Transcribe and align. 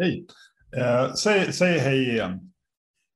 Hej. 0.00 0.26
Eh, 0.76 1.14
säg, 1.14 1.52
säg 1.52 1.78
hej 1.78 2.10
igen. 2.10 2.52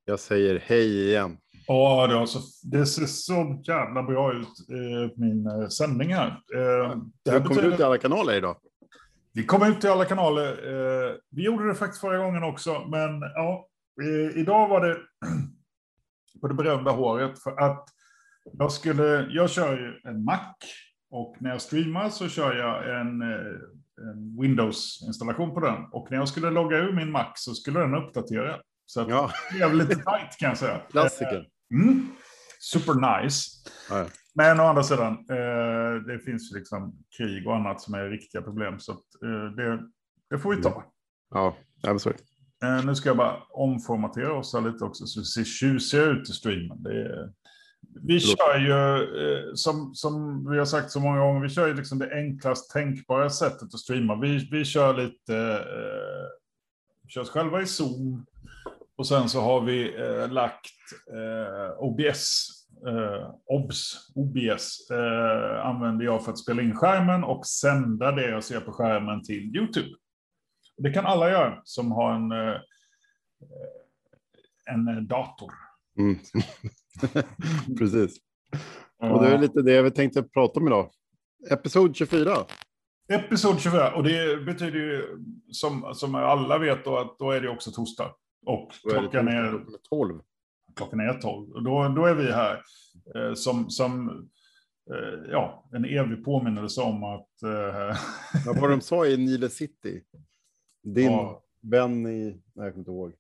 Jag 0.05 0.21
säger 0.21 0.63
hej 0.67 1.09
igen. 1.09 1.37
Ja, 1.67 2.07
det, 2.07 2.19
alltså, 2.19 2.39
det 2.63 2.87
ser 2.87 3.07
så 3.07 3.63
jävla 3.67 4.03
bra 4.03 4.33
ut, 4.33 4.49
eh, 4.71 5.13
min 5.17 5.47
eh, 5.47 5.69
sändning 5.69 6.15
här. 6.15 6.29
Eh, 6.29 6.97
det 7.25 7.31
här 7.31 7.41
kommer 7.41 7.49
betyder... 7.49 7.75
ut 7.75 7.81
i 7.81 7.83
alla 7.83 7.99
kanaler 7.99 8.35
idag. 8.35 8.57
Vi 9.33 9.45
kommer 9.45 9.71
ut 9.71 9.85
i 9.85 9.89
alla 9.89 10.05
kanaler. 10.05 10.49
Eh, 10.49 11.15
vi 11.31 11.45
gjorde 11.45 11.69
det 11.69 11.75
faktiskt 11.75 12.01
förra 12.01 12.19
gången 12.19 12.43
också, 12.43 12.87
men 12.89 13.21
ja, 13.21 13.69
eh, 14.03 14.39
idag 14.39 14.69
var 14.69 14.87
det 14.87 14.97
på 16.41 16.49
det 16.49 16.55
berömda 16.55 16.91
håret 16.91 17.43
för 17.43 17.61
att 17.61 17.89
jag 18.53 18.73
skulle, 18.73 19.27
jag 19.31 19.51
kör 19.51 19.73
ju 19.73 20.11
en 20.11 20.25
Mac 20.25 20.55
och 21.11 21.37
när 21.41 21.51
jag 21.51 21.61
streamar 21.61 22.09
så 22.09 22.29
kör 22.29 22.55
jag 22.55 23.01
en 23.01 23.23
eh, 23.23 23.61
en 24.01 24.41
Windows-installation 24.41 25.55
på 25.55 25.61
den. 25.61 25.85
Och 25.93 26.11
när 26.11 26.19
jag 26.19 26.29
skulle 26.29 26.51
logga 26.51 26.77
ur 26.77 26.93
min 26.93 27.11
Mac 27.11 27.33
så 27.35 27.55
skulle 27.55 27.81
den 27.81 27.95
uppdatera. 27.95 28.61
Så 28.87 29.01
att 29.01 29.09
ja. 29.09 29.31
det 29.53 29.59
blev 29.59 29.75
lite 29.75 29.95
tight 29.95 30.39
kan 30.39 30.49
jag 30.49 30.59
säga. 30.59 30.81
Klassiker. 30.91 31.47
Mm. 31.75 32.07
Super 32.61 33.23
nice. 33.23 33.51
Ja. 33.91 34.07
Men 34.35 34.61
å 34.61 34.63
andra 34.63 34.83
sidan, 34.83 35.13
eh, 35.13 36.03
det 36.07 36.19
finns 36.25 36.53
liksom 36.53 37.05
krig 37.17 37.47
och 37.47 37.57
annat 37.57 37.81
som 37.81 37.95
är 37.95 38.11
riktiga 38.11 38.43
problem. 38.43 38.79
Så 38.79 38.93
att, 38.93 39.23
eh, 39.25 39.57
det, 39.57 39.81
det 40.31 40.39
får 40.39 40.57
vi 40.57 40.63
ta. 40.63 40.85
Ja, 41.31 41.57
I'm 41.83 41.99
sorry. 41.99 42.17
Eh, 42.65 42.85
nu 42.85 42.95
ska 42.95 43.09
jag 43.09 43.17
bara 43.17 43.37
omformatera 43.51 44.33
oss 44.33 44.55
lite 44.55 44.85
också 44.85 45.07
så 45.07 45.21
vi 45.21 45.25
ser 45.25 45.45
tjusiga 45.45 46.03
ut 46.03 46.29
i 46.31 46.33
streamen. 46.33 46.83
Det 46.83 47.03
är, 47.03 47.33
vi 48.03 48.21
kör 48.21 48.59
ju, 48.59 49.03
eh, 49.03 49.55
som, 49.55 49.95
som 49.95 50.45
vi 50.51 50.59
har 50.59 50.65
sagt 50.65 50.91
så 50.91 51.01
många 51.01 51.21
gånger, 51.21 51.41
vi 51.41 51.49
kör 51.49 51.69
ju 51.69 51.75
liksom 51.75 51.99
det 51.99 52.15
enklast 52.15 52.71
tänkbara 52.71 53.31
sättet 53.31 53.75
att 53.75 53.81
streama. 53.81 54.21
Vi, 54.21 54.49
vi 54.51 54.65
kör 54.65 54.95
lite, 54.95 55.37
eh, 55.53 56.29
vi 57.03 57.11
kör 57.11 57.21
oss 57.21 57.31
själva 57.31 57.63
i 57.63 57.67
Zoom. 57.67 58.27
Och 58.97 59.07
sen 59.07 59.29
så 59.29 59.41
har 59.41 59.61
vi 59.61 60.01
eh, 60.01 60.29
lagt 60.29 60.71
eh, 61.13 61.79
OBS, 61.79 62.49
eh, 62.87 63.35
OBS, 63.47 64.11
OBS 64.15 64.91
eh, 64.91 65.67
använder 65.67 66.05
jag 66.05 66.25
för 66.25 66.33
att 66.33 66.39
spela 66.39 66.63
in 66.63 66.77
skärmen 66.77 67.25
och 67.25 67.47
sända 67.47 68.13
det 68.13 68.31
jag 68.31 68.45
ser 68.45 68.61
på 68.61 68.73
skärmen 68.73 69.23
till 69.23 69.57
YouTube. 69.57 69.89
Det 70.77 70.91
kan 70.91 71.07
alla 71.07 71.31
göra 71.31 71.61
som 71.65 71.93
har 71.93 72.13
en, 72.15 72.33
en 74.67 75.07
dator. 75.07 75.53
Mm. 75.99 76.19
Precis. 77.79 78.17
Och 79.13 79.23
det 79.23 79.29
är 79.29 79.39
lite 79.39 79.63
det 79.63 79.83
vi 79.83 79.91
tänkte 79.91 80.23
prata 80.23 80.61
om 80.61 80.67
idag. 80.67 80.91
Episod 81.51 81.97
24. 81.97 82.37
Episod 83.09 83.61
24, 83.61 83.95
och 83.95 84.03
det 84.03 84.45
betyder 84.45 84.79
ju 84.79 85.19
som, 85.51 85.95
som 85.95 86.15
alla 86.15 86.59
vet 86.59 86.85
då 86.85 86.99
att 86.99 87.19
då 87.19 87.31
är 87.31 87.41
det 87.41 87.49
också 87.49 87.71
torsdag. 87.71 88.15
Och 88.47 88.73
klockan 88.91 89.29
är, 89.29 89.45
är 89.45 89.65
12. 89.89 90.21
Klockan 90.77 91.01
är 91.01 91.21
12. 91.21 91.53
Och 91.53 91.63
då, 91.63 91.89
då 91.89 92.07
är 92.07 92.15
vi 92.15 92.33
här 92.33 92.63
eh, 93.15 93.35
som, 93.35 93.71
som 93.71 94.09
eh, 94.91 95.31
ja, 95.31 95.69
en 95.73 95.85
evig 95.85 96.25
påminnelse 96.25 96.81
om 96.81 97.05
att... 97.05 97.43
Eh... 97.43 97.97
ja, 98.47 98.55
vad 98.61 98.71
de 98.71 98.81
sa 98.81 99.07
i 99.07 99.17
Nile 99.17 99.49
City. 99.49 100.03
Din 100.83 101.13
ja. 101.13 101.43
vän 101.63 102.07
i... 102.07 102.25
Nej, 102.31 102.41
jag 102.55 102.73
kommer 102.73 102.79
inte 102.79 102.91
ihåg. 102.91 103.13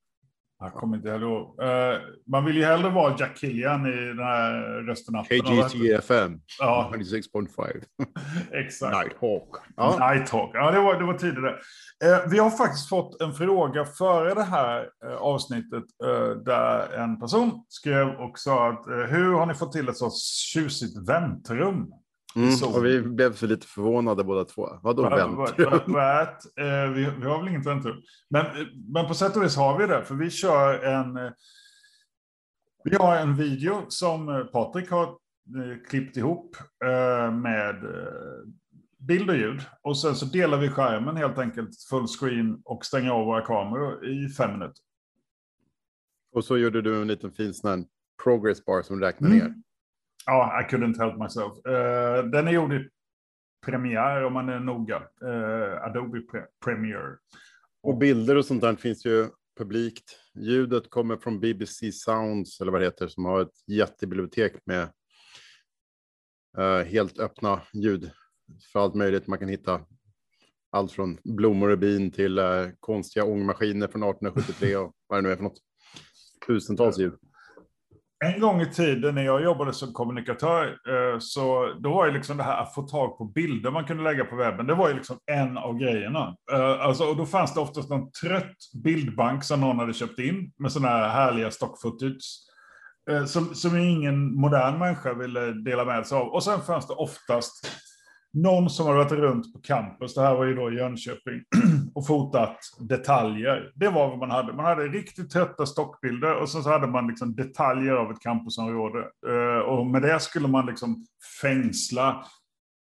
Jag 0.60 0.72
kommer 0.72 0.96
inte 0.96 1.08
ihåg. 1.08 1.62
Uh, 1.62 2.00
man 2.26 2.44
vill 2.44 2.56
ju 2.56 2.64
hellre 2.64 2.90
vara 2.90 3.16
Jack 3.18 3.38
Killian 3.38 3.86
i 3.86 4.06
den 4.06 4.18
här 4.18 4.52
rösten. 4.86 5.14
KGTFM. 5.24 6.40
Ja. 6.58 6.92
96.5. 6.94 7.82
Exakt. 8.52 8.96
Nighthawk. 8.96 9.56
Ja. 9.76 10.10
Nighthawk. 10.12 10.50
Ja, 10.54 10.70
det 10.70 10.80
var, 10.80 10.98
det 10.98 11.04
var 11.04 11.14
tidigare. 11.14 11.50
Uh, 11.50 12.30
vi 12.30 12.38
har 12.38 12.50
faktiskt 12.50 12.88
fått 12.88 13.20
en 13.20 13.34
fråga 13.34 13.84
före 13.84 14.34
det 14.34 14.42
här 14.42 14.88
uh, 15.06 15.16
avsnittet 15.16 15.84
där 16.44 16.92
en 16.92 17.20
person 17.20 17.64
skrev 17.68 18.08
och 18.08 18.38
sa 18.38 18.68
att 18.68 18.84
hur 18.86 19.32
har 19.32 19.46
ni 19.46 19.54
fått 19.54 19.72
till 19.72 19.88
ett 19.88 19.96
så 19.96 20.10
tjusigt 20.52 21.08
väntrum? 21.08 21.92
Mm, 22.36 22.74
och 22.74 22.84
vi 22.84 23.02
blev 23.02 23.34
så 23.34 23.46
lite 23.46 23.66
förvånade 23.66 24.24
båda 24.24 24.44
två. 24.44 24.68
Vadå 24.82 25.02
väntrum? 25.02 25.96
Eh, 26.56 26.90
vi, 26.94 27.10
vi 27.20 27.26
har 27.26 27.38
väl 27.38 27.48
inget 27.48 27.66
väntrum. 27.66 27.96
Men, 28.30 28.46
men 28.92 29.06
på 29.06 29.14
sätt 29.14 29.36
och 29.36 29.42
vis 29.42 29.56
har 29.56 29.78
vi 29.78 29.86
det, 29.86 30.04
för 30.04 30.14
vi 30.14 30.30
kör 30.30 30.84
en... 30.84 31.16
Eh, 31.16 31.32
vi 32.84 32.96
har 32.96 33.16
en 33.16 33.36
video 33.36 33.84
som 33.88 34.28
eh, 34.28 34.44
Patrik 34.44 34.90
har 34.90 35.18
klippt 35.88 36.16
ihop 36.16 36.56
med 37.42 37.76
bild 38.98 39.30
och 39.30 39.36
ljud. 39.36 39.60
Och 39.82 39.98
sen 39.98 40.14
så 40.14 40.26
delar 40.26 40.58
vi 40.58 40.68
skärmen 40.68 41.16
helt 41.16 41.38
enkelt 41.38 41.70
fullscreen 41.90 42.60
och 42.64 42.84
stänger 42.84 43.10
av 43.10 43.26
våra 43.26 43.40
kameror 43.40 44.06
i 44.06 44.28
fem 44.28 44.52
minuter. 44.52 44.82
Och 46.32 46.44
så 46.44 46.58
gjorde 46.58 46.82
du 46.82 47.00
en 47.00 47.08
liten 47.08 47.32
fin 47.32 47.54
sån 47.54 47.86
progress 48.24 48.64
bar 48.64 48.82
som 48.82 49.00
räknar 49.00 49.28
mm. 49.28 49.38
ner. 49.38 49.54
Ja, 50.26 50.60
I 50.60 50.74
couldn't 50.74 50.98
help 50.98 51.18
myself. 51.18 51.52
Uh, 51.66 52.30
den 52.30 52.48
är 52.48 52.52
gjord 52.52 52.72
i 52.72 52.88
Premiere 53.66 54.24
om 54.26 54.32
man 54.32 54.48
är 54.48 54.60
noga. 54.60 55.02
Uh, 55.24 55.84
Adobe 55.84 56.22
Premiere. 56.64 57.16
Och 57.82 57.98
bilder 57.98 58.36
och 58.36 58.44
sånt 58.44 58.60
där 58.60 58.76
finns 58.76 59.06
ju 59.06 59.28
publikt. 59.58 60.18
Ljudet 60.34 60.90
kommer 60.90 61.16
från 61.16 61.40
BBC 61.40 61.92
Sounds, 61.92 62.60
eller 62.60 62.72
vad 62.72 62.80
det 62.80 62.84
heter, 62.84 63.08
som 63.08 63.24
har 63.24 63.40
ett 63.42 63.62
jättebibliotek 63.66 64.52
med 64.66 64.88
uh, 66.58 66.82
helt 66.84 67.18
öppna 67.18 67.62
ljud 67.72 68.10
för 68.72 68.80
allt 68.80 68.94
möjligt. 68.94 69.26
Man 69.26 69.38
kan 69.38 69.48
hitta 69.48 69.80
allt 70.70 70.92
från 70.92 71.18
blommor 71.24 71.70
och 71.70 71.78
bin 71.78 72.10
till 72.10 72.38
uh, 72.38 72.68
konstiga 72.80 73.24
ångmaskiner 73.24 73.88
från 73.88 74.02
1873 74.02 74.76
och 74.76 74.92
vad 75.06 75.18
det 75.18 75.22
nu 75.22 75.32
är 75.32 75.36
för 75.36 75.42
något. 75.42 75.58
Tusentals 76.46 76.98
ljud. 76.98 77.14
En 78.24 78.40
gång 78.40 78.60
i 78.60 78.66
tiden 78.66 79.14
när 79.14 79.22
jag 79.22 79.42
jobbade 79.42 79.72
som 79.72 79.92
kommunikatör, 79.92 80.64
eh, 80.64 81.18
så 81.18 81.74
då 81.78 81.90
var 81.90 82.06
ju 82.06 82.12
liksom 82.12 82.36
det 82.36 82.42
här 82.42 82.62
att 82.62 82.74
få 82.74 82.82
tag 82.82 83.18
på 83.18 83.24
bilder 83.24 83.70
man 83.70 83.84
kunde 83.84 84.02
lägga 84.02 84.24
på 84.24 84.36
webben, 84.36 84.66
det 84.66 84.74
var 84.74 84.88
ju 84.88 84.94
liksom 84.94 85.18
en 85.26 85.58
av 85.58 85.78
grejerna. 85.78 86.36
Eh, 86.52 86.80
alltså, 86.80 87.04
och 87.04 87.16
då 87.16 87.26
fanns 87.26 87.54
det 87.54 87.60
oftast 87.60 87.90
någon 87.90 88.10
trött 88.10 88.56
bildbank 88.84 89.44
som 89.44 89.60
någon 89.60 89.78
hade 89.78 89.92
köpt 89.92 90.18
in 90.18 90.52
med 90.58 90.72
sådana 90.72 90.88
här 90.88 91.08
härliga 91.08 91.50
stock 91.50 91.80
footage. 91.80 92.40
Eh, 93.10 93.24
som, 93.24 93.54
som 93.54 93.76
ingen 93.76 94.34
modern 94.34 94.78
människa 94.78 95.14
ville 95.14 95.52
dela 95.52 95.84
med 95.84 96.06
sig 96.06 96.18
av. 96.18 96.28
Och 96.28 96.44
sen 96.44 96.60
fanns 96.60 96.86
det 96.86 96.94
oftast 96.94 97.66
någon 98.34 98.70
som 98.70 98.86
har 98.86 98.94
varit 98.94 99.12
runt 99.12 99.52
på 99.52 99.60
campus, 99.60 100.14
det 100.14 100.20
här 100.20 100.34
var 100.34 100.44
ju 100.44 100.54
då 100.54 100.72
i 100.72 100.76
Jönköping, 100.76 101.42
och 101.94 102.06
fotat 102.06 102.58
detaljer. 102.78 103.72
Det 103.74 103.88
var 103.88 104.08
vad 104.08 104.18
man 104.18 104.30
hade. 104.30 104.52
Man 104.52 104.64
hade 104.64 104.88
riktigt 104.88 105.30
trötta 105.30 105.66
stockbilder 105.66 106.34
och 106.34 106.48
så 106.48 106.70
hade 106.70 106.86
man 106.86 107.06
liksom 107.06 107.34
detaljer 107.34 107.92
av 107.92 108.10
ett 108.10 108.20
campusområde. 108.20 108.98
Eh, 109.28 109.58
och 109.58 109.86
med 109.86 110.02
det 110.02 110.20
skulle 110.20 110.48
man 110.48 110.66
liksom 110.66 111.06
fängsla 111.40 112.26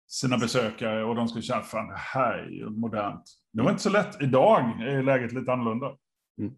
sina 0.07 0.37
besökare 0.37 1.03
och 1.03 1.15
de 1.15 1.27
skulle 1.27 1.43
känna, 1.43 1.61
fan 1.61 1.87
det 1.87 1.97
här 1.97 2.37
är 2.37 2.49
ju 2.49 2.69
modernt. 2.69 3.23
Det 3.53 3.61
var 3.61 3.71
inte 3.71 3.83
så 3.83 3.89
lätt. 3.89 4.21
Idag 4.21 4.81
är 4.81 5.03
läget 5.03 5.31
lite 5.31 5.51
annorlunda. 5.51 5.95
Mm. 6.39 6.53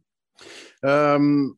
Um, 1.16 1.56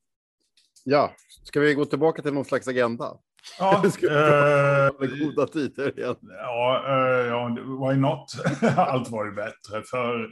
ja, 0.83 1.13
ska 1.43 1.59
vi 1.59 1.73
gå 1.73 1.85
tillbaka 1.85 2.21
till 2.21 2.33
någon 2.33 2.45
slags 2.45 2.67
agenda? 2.67 3.17
Ja, 3.59 3.83
eh, 3.85 5.07
goda 5.19 5.47
tider 5.47 5.99
igen. 5.99 6.15
Ja, 6.21 6.83
eh, 6.87 7.27
ja, 7.27 7.47
why 7.49 7.97
not? 7.97 8.25
Allt 8.77 9.09
var 9.09 9.25
ju 9.25 9.31
bättre 9.31 9.83
för. 9.83 10.23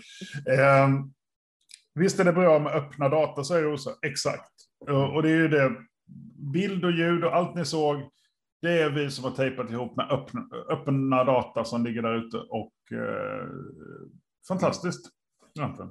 Eh, 0.49 0.89
visst 1.95 2.19
är 2.19 2.23
det 2.23 2.33
bra 2.33 2.59
med 2.59 2.73
öppna 2.73 3.09
data, 3.09 3.43
säger 3.43 3.63
Rosa. 3.63 3.91
Exakt. 4.05 4.51
Och 5.13 5.23
det 5.23 5.29
är 5.29 5.35
ju 5.35 5.47
det. 5.47 5.71
Bild 6.53 6.85
och 6.85 6.91
ljud 6.91 7.23
och 7.23 7.35
allt 7.35 7.55
ni 7.55 7.65
såg. 7.65 8.09
Det 8.61 8.81
är 8.81 8.89
vi 8.89 9.11
som 9.11 9.23
har 9.23 9.31
tejpat 9.31 9.71
ihop 9.71 9.95
med 9.95 10.11
öppna, 10.11 10.47
öppna 10.69 11.23
data 11.23 11.65
som 11.65 11.85
ligger 11.85 12.01
där 12.01 12.15
ute. 12.15 12.37
Och 12.37 12.73
eh, 12.91 13.47
fantastiskt. 14.47 15.09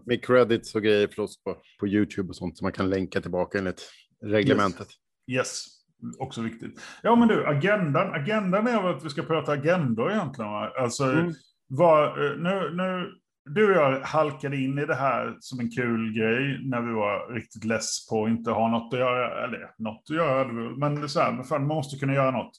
Med 0.07 0.25
credits 0.25 0.75
och 0.75 0.83
grejer 0.83 1.07
förstås 1.07 1.43
på, 1.43 1.57
på 1.81 1.89
YouTube 1.89 2.29
och 2.29 2.37
sånt 2.37 2.59
som 2.59 2.65
man 2.65 2.73
kan 2.73 2.91
länka 2.91 3.21
tillbaka 3.21 3.59
enligt 3.59 3.91
reglementet. 4.25 4.89
Yes. 5.27 5.37
yes 5.37 5.80
också 6.19 6.43
viktigt. 6.43 6.81
Ja, 7.03 7.15
men 7.15 7.29
du, 7.29 7.47
agendan, 7.47 8.15
agendan 8.15 8.67
är 8.67 8.83
väl 8.83 8.97
att 8.97 9.05
vi 9.05 9.11
ska 9.11 9.23
prata 9.23 9.53
agendor 9.53 10.13
egentligen. 10.13 10.51
Va? 10.51 10.73
Alltså, 10.79 11.05
mm. 11.05 11.33
vad, 11.67 12.07
eh, 12.07 12.37
nu, 12.37 12.71
nu, 12.75 13.13
du 13.45 13.71
och 13.71 13.77
jag 13.77 14.01
halkade 14.01 14.57
in 14.57 14.79
i 14.79 14.87
det 14.87 14.95
här 14.95 15.37
som 15.41 15.61
en 15.61 15.71
kul 15.71 16.13
grej 16.13 16.61
när 16.65 16.81
vi 16.81 16.93
var 16.93 17.35
riktigt 17.35 17.65
less 17.65 18.09
på 18.09 18.25
att 18.25 18.31
inte 18.31 18.51
ha 18.51 18.69
något 18.69 18.95
att 18.95 19.01
göra. 19.01 19.45
Eller 19.45 19.71
något 19.79 20.03
att 20.11 20.17
göra, 20.17 20.53
men 20.77 21.09
så 21.09 21.21
här, 21.21 21.43
fan, 21.43 21.67
man 21.67 21.77
måste 21.77 21.99
kunna 21.99 22.15
göra 22.15 22.31
något. 22.31 22.53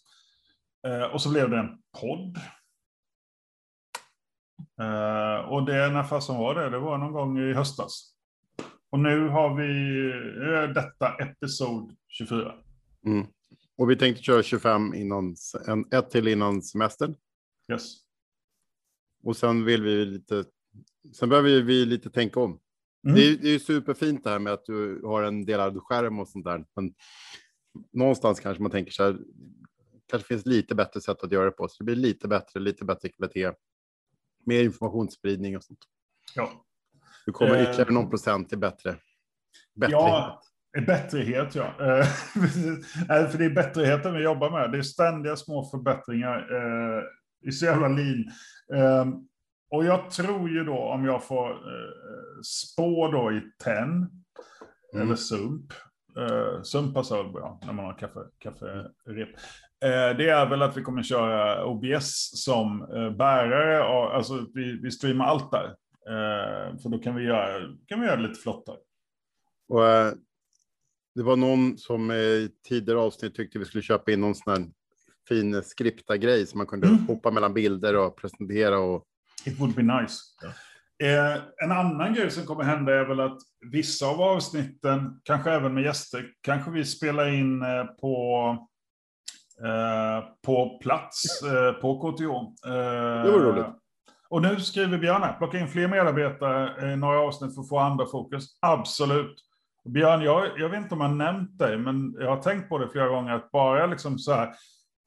Eh, 0.87 1.03
och 1.03 1.21
så 1.21 1.29
blev 1.29 1.49
det 1.49 1.57
en 1.57 1.77
podd. 2.01 2.37
Eh, 4.81 5.49
och 5.49 5.65
det, 5.65 5.89
när 5.89 6.03
fasen 6.03 6.37
var 6.37 6.55
det? 6.55 6.69
Det 6.69 6.79
var 6.79 6.97
någon 6.97 7.13
gång 7.13 7.39
i 7.39 7.53
höstas. 7.53 8.13
Och 8.91 8.99
nu 8.99 9.27
har 9.27 9.55
vi 9.55 10.09
eh, 10.53 10.73
detta 10.73 11.15
episod 11.15 11.95
24. 12.07 12.53
Mm. 13.05 13.27
Och 13.77 13.89
vi 13.89 13.95
tänkte 13.95 14.23
köra 14.23 14.43
25 14.43 14.93
innan, 14.93 15.35
en, 15.67 15.85
ett 15.91 16.09
till 16.09 16.27
innan 16.27 16.61
semestern. 16.61 17.15
Yes. 17.71 17.95
Och 19.23 19.37
sen 19.37 19.65
vill 19.65 19.83
vi 19.83 20.05
lite, 20.05 20.45
sen 21.13 21.29
behöver 21.29 21.61
vi 21.61 21.85
lite 21.85 22.09
tänka 22.09 22.39
om. 22.39 22.59
Mm. 23.03 23.15
Det, 23.15 23.27
är, 23.27 23.37
det 23.37 23.49
är 23.49 23.59
superfint 23.59 24.23
det 24.23 24.29
här 24.29 24.39
med 24.39 24.53
att 24.53 24.65
du 24.65 25.01
har 25.03 25.23
en 25.23 25.45
delad 25.45 25.83
skärm 25.83 26.19
och 26.19 26.27
sånt 26.27 26.45
där. 26.45 26.65
Men 26.75 26.93
någonstans 27.91 28.39
kanske 28.39 28.63
man 28.63 28.71
tänker 28.71 28.91
så 28.91 29.03
här, 29.03 29.19
kanske 30.07 30.27
finns 30.27 30.45
lite 30.45 30.75
bättre 30.75 31.01
sätt 31.01 31.23
att 31.23 31.31
göra 31.31 31.45
det 31.45 31.51
på. 31.51 31.67
Så 31.67 31.75
det 31.77 31.83
blir 31.83 31.95
lite 31.95 32.27
bättre, 32.27 32.59
lite 32.59 32.85
bättre 32.85 33.09
kvalitet, 33.09 33.51
mer 34.45 34.63
informationsspridning 34.63 35.57
och 35.57 35.63
sånt. 35.63 35.85
Ja. 36.35 36.65
Du 37.25 37.31
kommer 37.31 37.55
eh, 37.55 37.63
ytterligare 37.63 37.91
någon 37.91 38.09
procent 38.09 38.49
till 38.49 38.57
bättre. 38.57 38.97
bättre 39.75 39.91
ja, 39.91 40.41
bättrihet 40.79 41.55
ja. 41.55 41.65
Eh, 41.65 42.05
för 43.29 43.37
det 43.37 43.45
är 43.45 43.55
bättrigheten 43.55 44.13
vi 44.13 44.23
jobbar 44.23 44.51
med. 44.51 44.71
Det 44.71 44.77
är 44.77 44.81
ständiga 44.81 45.35
små 45.35 45.65
förbättringar 45.65 46.37
eh, 46.37 47.03
i 47.49 47.51
så 47.51 47.65
jävla 47.65 47.87
lean. 47.87 48.25
Eh, 48.73 49.05
och 49.71 49.85
jag 49.85 50.09
tror 50.09 50.49
ju 50.49 50.63
då, 50.63 50.77
om 50.77 51.05
jag 51.05 51.23
får 51.23 51.49
eh, 51.49 52.41
spå 52.45 53.07
då 53.11 53.31
i 53.31 53.41
TEN, 53.63 54.07
mm. 54.93 55.05
eller 55.05 55.15
SUMP, 55.15 55.73
eh, 56.17 56.61
SUMP 56.63 56.93
passar 56.93 57.23
väl 57.23 57.31
bra 57.31 57.59
när 57.65 57.73
man 57.73 57.85
har 57.85 57.97
kaffe, 57.97 58.19
kafferep. 58.37 59.29
Det 60.17 60.29
är 60.29 60.49
väl 60.49 60.61
att 60.61 60.77
vi 60.77 60.81
kommer 60.81 61.03
köra 61.03 61.65
OBS 61.65 62.43
som 62.43 62.81
eh, 62.81 63.09
bärare, 63.09 63.83
och, 63.83 64.15
alltså 64.15 64.45
vi, 64.53 64.79
vi 64.81 64.91
streamar 64.91 65.25
allt 65.25 65.51
där. 65.51 65.75
Eh, 66.07 66.77
för 66.77 66.89
då 66.89 66.97
kan 66.97 67.15
vi 67.15 67.23
göra, 67.23 67.61
kan 67.87 68.01
vi 68.01 68.07
göra 68.07 68.19
lite 68.19 68.39
flottare. 68.39 68.77
Och, 69.67 69.83
det 71.15 71.23
var 71.23 71.35
någon 71.35 71.77
som 71.77 72.11
i 72.11 72.49
tidigare 72.67 72.99
avsnitt 72.99 73.35
tyckte 73.35 73.59
vi 73.59 73.65
skulle 73.65 73.81
köpa 73.81 74.11
in 74.11 74.21
någon 74.21 74.35
sån 74.35 74.53
här 74.53 74.65
fin 75.29 75.63
skripta 75.63 76.17
grej 76.17 76.47
som 76.47 76.57
man 76.57 76.67
kunde 76.67 76.87
mm. 76.87 77.07
hoppa 77.07 77.31
mellan 77.31 77.53
bilder 77.53 77.95
och 77.95 78.17
presentera 78.17 78.79
och 78.79 79.05
It 79.45 79.59
would 79.59 79.75
be 79.75 79.81
nice. 79.81 80.15
Ja. 80.41 80.47
Eh, 81.07 81.41
en 81.63 81.71
annan 81.71 82.13
grej 82.13 82.31
som 82.31 82.45
kommer 82.45 82.63
hända 82.63 82.93
är 82.93 83.05
väl 83.05 83.19
att 83.19 83.37
vissa 83.71 84.05
av 84.05 84.21
avsnitten, 84.21 85.21
kanske 85.23 85.51
även 85.51 85.73
med 85.73 85.83
gäster, 85.83 86.25
kanske 86.41 86.71
vi 86.71 86.85
spelar 86.85 87.29
in 87.29 87.61
eh, 87.61 87.83
på, 87.83 88.57
eh, 89.63 90.25
på 90.45 90.79
plats 90.81 91.43
eh, 91.43 91.71
på 91.71 91.99
KTH. 91.99 92.23
Eh, 92.23 93.23
det 93.23 93.31
var 93.31 93.39
roligt. 93.39 93.65
Och 94.29 94.41
nu 94.41 94.59
skriver 94.59 94.97
Björn 94.97 95.21
här, 95.21 95.37
plocka 95.37 95.59
in 95.59 95.67
fler 95.67 95.87
medarbetare 95.87 96.93
i 96.93 96.95
några 96.95 97.19
avsnitt 97.19 97.55
för 97.55 97.61
att 97.61 97.69
få 97.69 97.79
andra 97.79 98.05
fokus. 98.05 98.45
Absolut. 98.59 99.35
Björn, 99.89 100.21
jag, 100.21 100.59
jag 100.59 100.69
vet 100.69 100.81
inte 100.81 100.95
om 100.95 101.01
jag 101.01 101.15
nämnt 101.15 101.59
dig, 101.59 101.77
men 101.77 102.15
jag 102.19 102.35
har 102.35 102.41
tänkt 102.41 102.69
på 102.69 102.77
det 102.77 102.89
flera 102.89 103.07
gånger, 103.07 103.33
att 103.33 103.51
bara 103.51 103.85
liksom 103.85 104.19
så 104.19 104.33
här, 104.33 104.53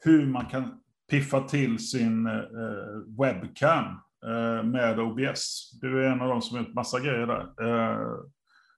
hur 0.04 0.26
man 0.26 0.46
kan 0.46 0.80
piffa 1.10 1.40
till 1.40 1.88
sin 1.88 2.26
eh, 2.26 2.32
webcam 3.20 3.84
Eh, 4.26 4.62
med 4.62 5.00
OBS. 5.00 5.70
Du 5.80 6.04
är 6.04 6.10
en 6.10 6.20
av 6.20 6.28
dem 6.28 6.42
som 6.42 6.56
har 6.56 6.64
gjort 6.64 6.74
massa 6.74 7.00
grejer 7.00 7.26
där. 7.26 7.40
Eh, 7.40 8.08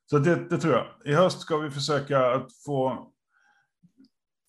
så 0.06 0.18
det, 0.18 0.48
det 0.50 0.58
tror 0.58 0.74
jag. 0.74 0.86
I 1.04 1.14
höst 1.14 1.40
ska 1.40 1.56
vi 1.56 1.70
försöka 1.70 2.32
att 2.32 2.48
få 2.64 3.12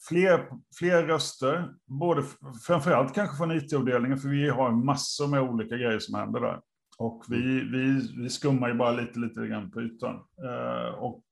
fler, 0.08 0.50
fler 0.80 1.04
röster, 1.04 1.74
både 1.86 2.24
framförallt 2.68 3.16
kanske 3.16 3.38
från 3.38 3.52
IT-avdelningen, 3.52 4.18
för 4.18 4.30
vi 4.30 4.50
har 4.50 4.72
massor 4.72 5.28
med 5.28 5.42
olika 5.42 5.78
grejer 5.78 6.00
som 6.00 6.16
händer 6.16 6.40
där. 6.40 6.60
Och 6.98 7.24
vi, 7.28 7.70
vi, 7.72 8.14
vi 8.22 8.30
skummar 8.30 8.68
ju 8.68 8.74
bara 8.74 8.92
lite, 8.92 9.20
lite 9.20 9.48
grann 9.48 9.72
på 9.72 9.82
ytan. 9.82 10.16
Eh, 10.16 10.94
och 10.94 11.24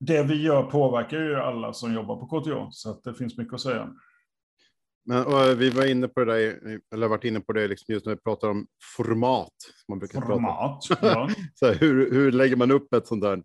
det 0.00 0.22
vi 0.22 0.42
gör 0.42 0.62
påverkar 0.62 1.18
ju 1.18 1.34
alla 1.34 1.72
som 1.72 1.94
jobbar 1.94 2.16
på 2.16 2.26
KTH, 2.26 2.68
så 2.70 3.00
det 3.04 3.14
finns 3.14 3.38
mycket 3.38 3.54
att 3.54 3.60
säga. 3.60 3.94
Men, 5.04 5.58
vi 5.58 5.70
var 5.70 5.86
inne 5.86 6.08
på 6.08 6.24
det 6.24 6.32
där, 6.32 6.80
eller 6.94 7.08
varit 7.08 7.24
inne 7.24 7.40
på 7.40 7.52
det 7.52 7.68
liksom 7.68 7.92
just 7.92 8.06
när 8.06 8.14
vi 8.14 8.20
pratar 8.20 8.48
om 8.48 8.66
format. 8.96 9.52
man 9.88 9.98
brukar 9.98 10.20
format, 10.20 10.84
prata. 10.88 11.06
Ja. 11.06 11.30
så 11.54 11.66
här, 11.66 11.74
hur, 11.74 12.10
hur 12.10 12.32
lägger 12.32 12.56
man 12.56 12.70
upp 12.70 12.94
ett 12.94 13.06
sånt 13.06 13.22
där 13.22 13.42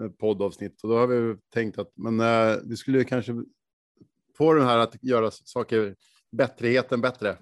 eh, 0.00 0.10
poddavsnitt? 0.20 0.82
Och 0.82 0.88
då 0.88 0.98
har 0.98 1.06
vi 1.06 1.36
tänkt 1.54 1.78
att 1.78 1.92
men, 1.96 2.20
äh, 2.20 2.56
vi 2.64 2.76
skulle 2.76 3.04
kanske 3.04 3.32
få 4.36 4.54
den 4.54 4.66
här 4.66 4.78
att 4.78 5.02
göra 5.02 5.30
saker 5.30 5.94
bättreheten 6.32 7.00
bättre. 7.00 7.36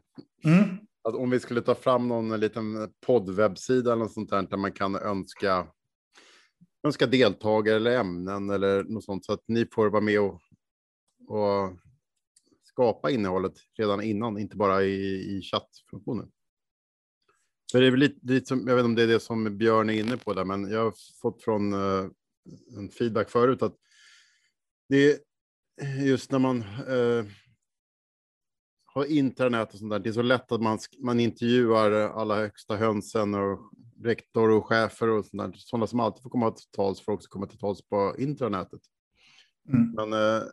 Mm. 0.45 0.79
Att 1.09 1.15
om 1.15 1.31
vi 1.31 1.41
skulle 1.41 1.61
ta 1.61 1.75
fram 1.75 2.09
någon 2.09 2.41
liten 2.41 2.93
poddwebbsida 3.07 3.93
eller 3.93 4.03
något 4.03 4.13
sånt 4.13 4.31
där, 4.31 4.43
där 4.43 4.57
man 4.57 4.73
kan 4.73 4.97
önska 4.97 5.67
önska 6.83 7.07
deltagare 7.07 7.77
eller 7.77 7.99
ämnen 8.01 8.51
eller 8.51 8.85
något 8.85 9.05
sånt 9.05 9.25
så 9.25 9.33
att 9.33 9.45
ni 9.49 9.67
får 9.73 9.91
vara 9.91 10.03
med 10.03 10.21
och, 10.21 10.41
och 11.29 11.79
skapa 12.63 13.11
innehållet 13.11 13.55
redan 13.79 14.03
innan, 14.03 14.39
inte 14.39 14.57
bara 14.57 14.83
i, 14.83 15.37
i 15.37 15.43
chattfunktionen. 15.43 16.31
För 17.73 17.81
det 17.81 17.87
är 17.87 17.91
väl 17.91 18.01
lite, 18.01 18.27
lite 18.27 18.47
som, 18.47 18.69
jag 18.69 18.77
vet 18.77 18.85
inte 18.85 18.89
om 18.89 18.95
det 18.95 19.03
är 19.03 19.07
det 19.07 19.21
som 19.21 19.59
Björn 19.59 19.91
är 19.91 20.01
inne 20.01 20.17
på 20.17 20.35
där, 20.35 20.45
men 20.45 20.71
jag 20.71 20.85
har 20.85 20.95
fått 21.21 21.43
från 21.43 21.73
uh, 21.73 22.11
en 22.77 22.89
feedback 22.89 23.31
förut 23.31 23.63
att 23.63 23.77
det 24.89 25.13
är 25.13 25.19
just 26.05 26.31
när 26.31 26.39
man 26.39 26.63
uh, 26.89 27.25
har 28.85 29.05
internet 29.05 29.73
och 29.73 29.79
sånt 29.79 29.91
där, 29.91 29.99
det 29.99 30.09
är 30.09 30.13
så 30.13 30.23
lätt 30.23 30.53
att 30.53 30.63
man, 30.63 30.79
man 30.99 31.21
intervjuar 31.21 31.91
alla 31.93 32.37
högsta 32.37 32.77
hönsen 32.77 33.35
och 33.35 33.73
rektor 34.03 34.51
och 34.51 34.67
chefer 34.67 35.09
och 35.09 35.25
där. 35.33 35.53
Sådana 35.57 35.87
som 35.87 36.01
alltid 36.01 36.23
får 36.23 36.31
komma 36.31 36.51
till 36.51 36.71
tals 36.71 37.01
får 37.01 37.13
också 37.13 37.29
komma 37.29 37.47
till 37.47 37.59
tals 37.59 37.83
på 37.89 38.15
intranätet. 38.19 38.81
Mm. 39.69 39.91
Men 39.91 40.13
uh, 40.13 40.49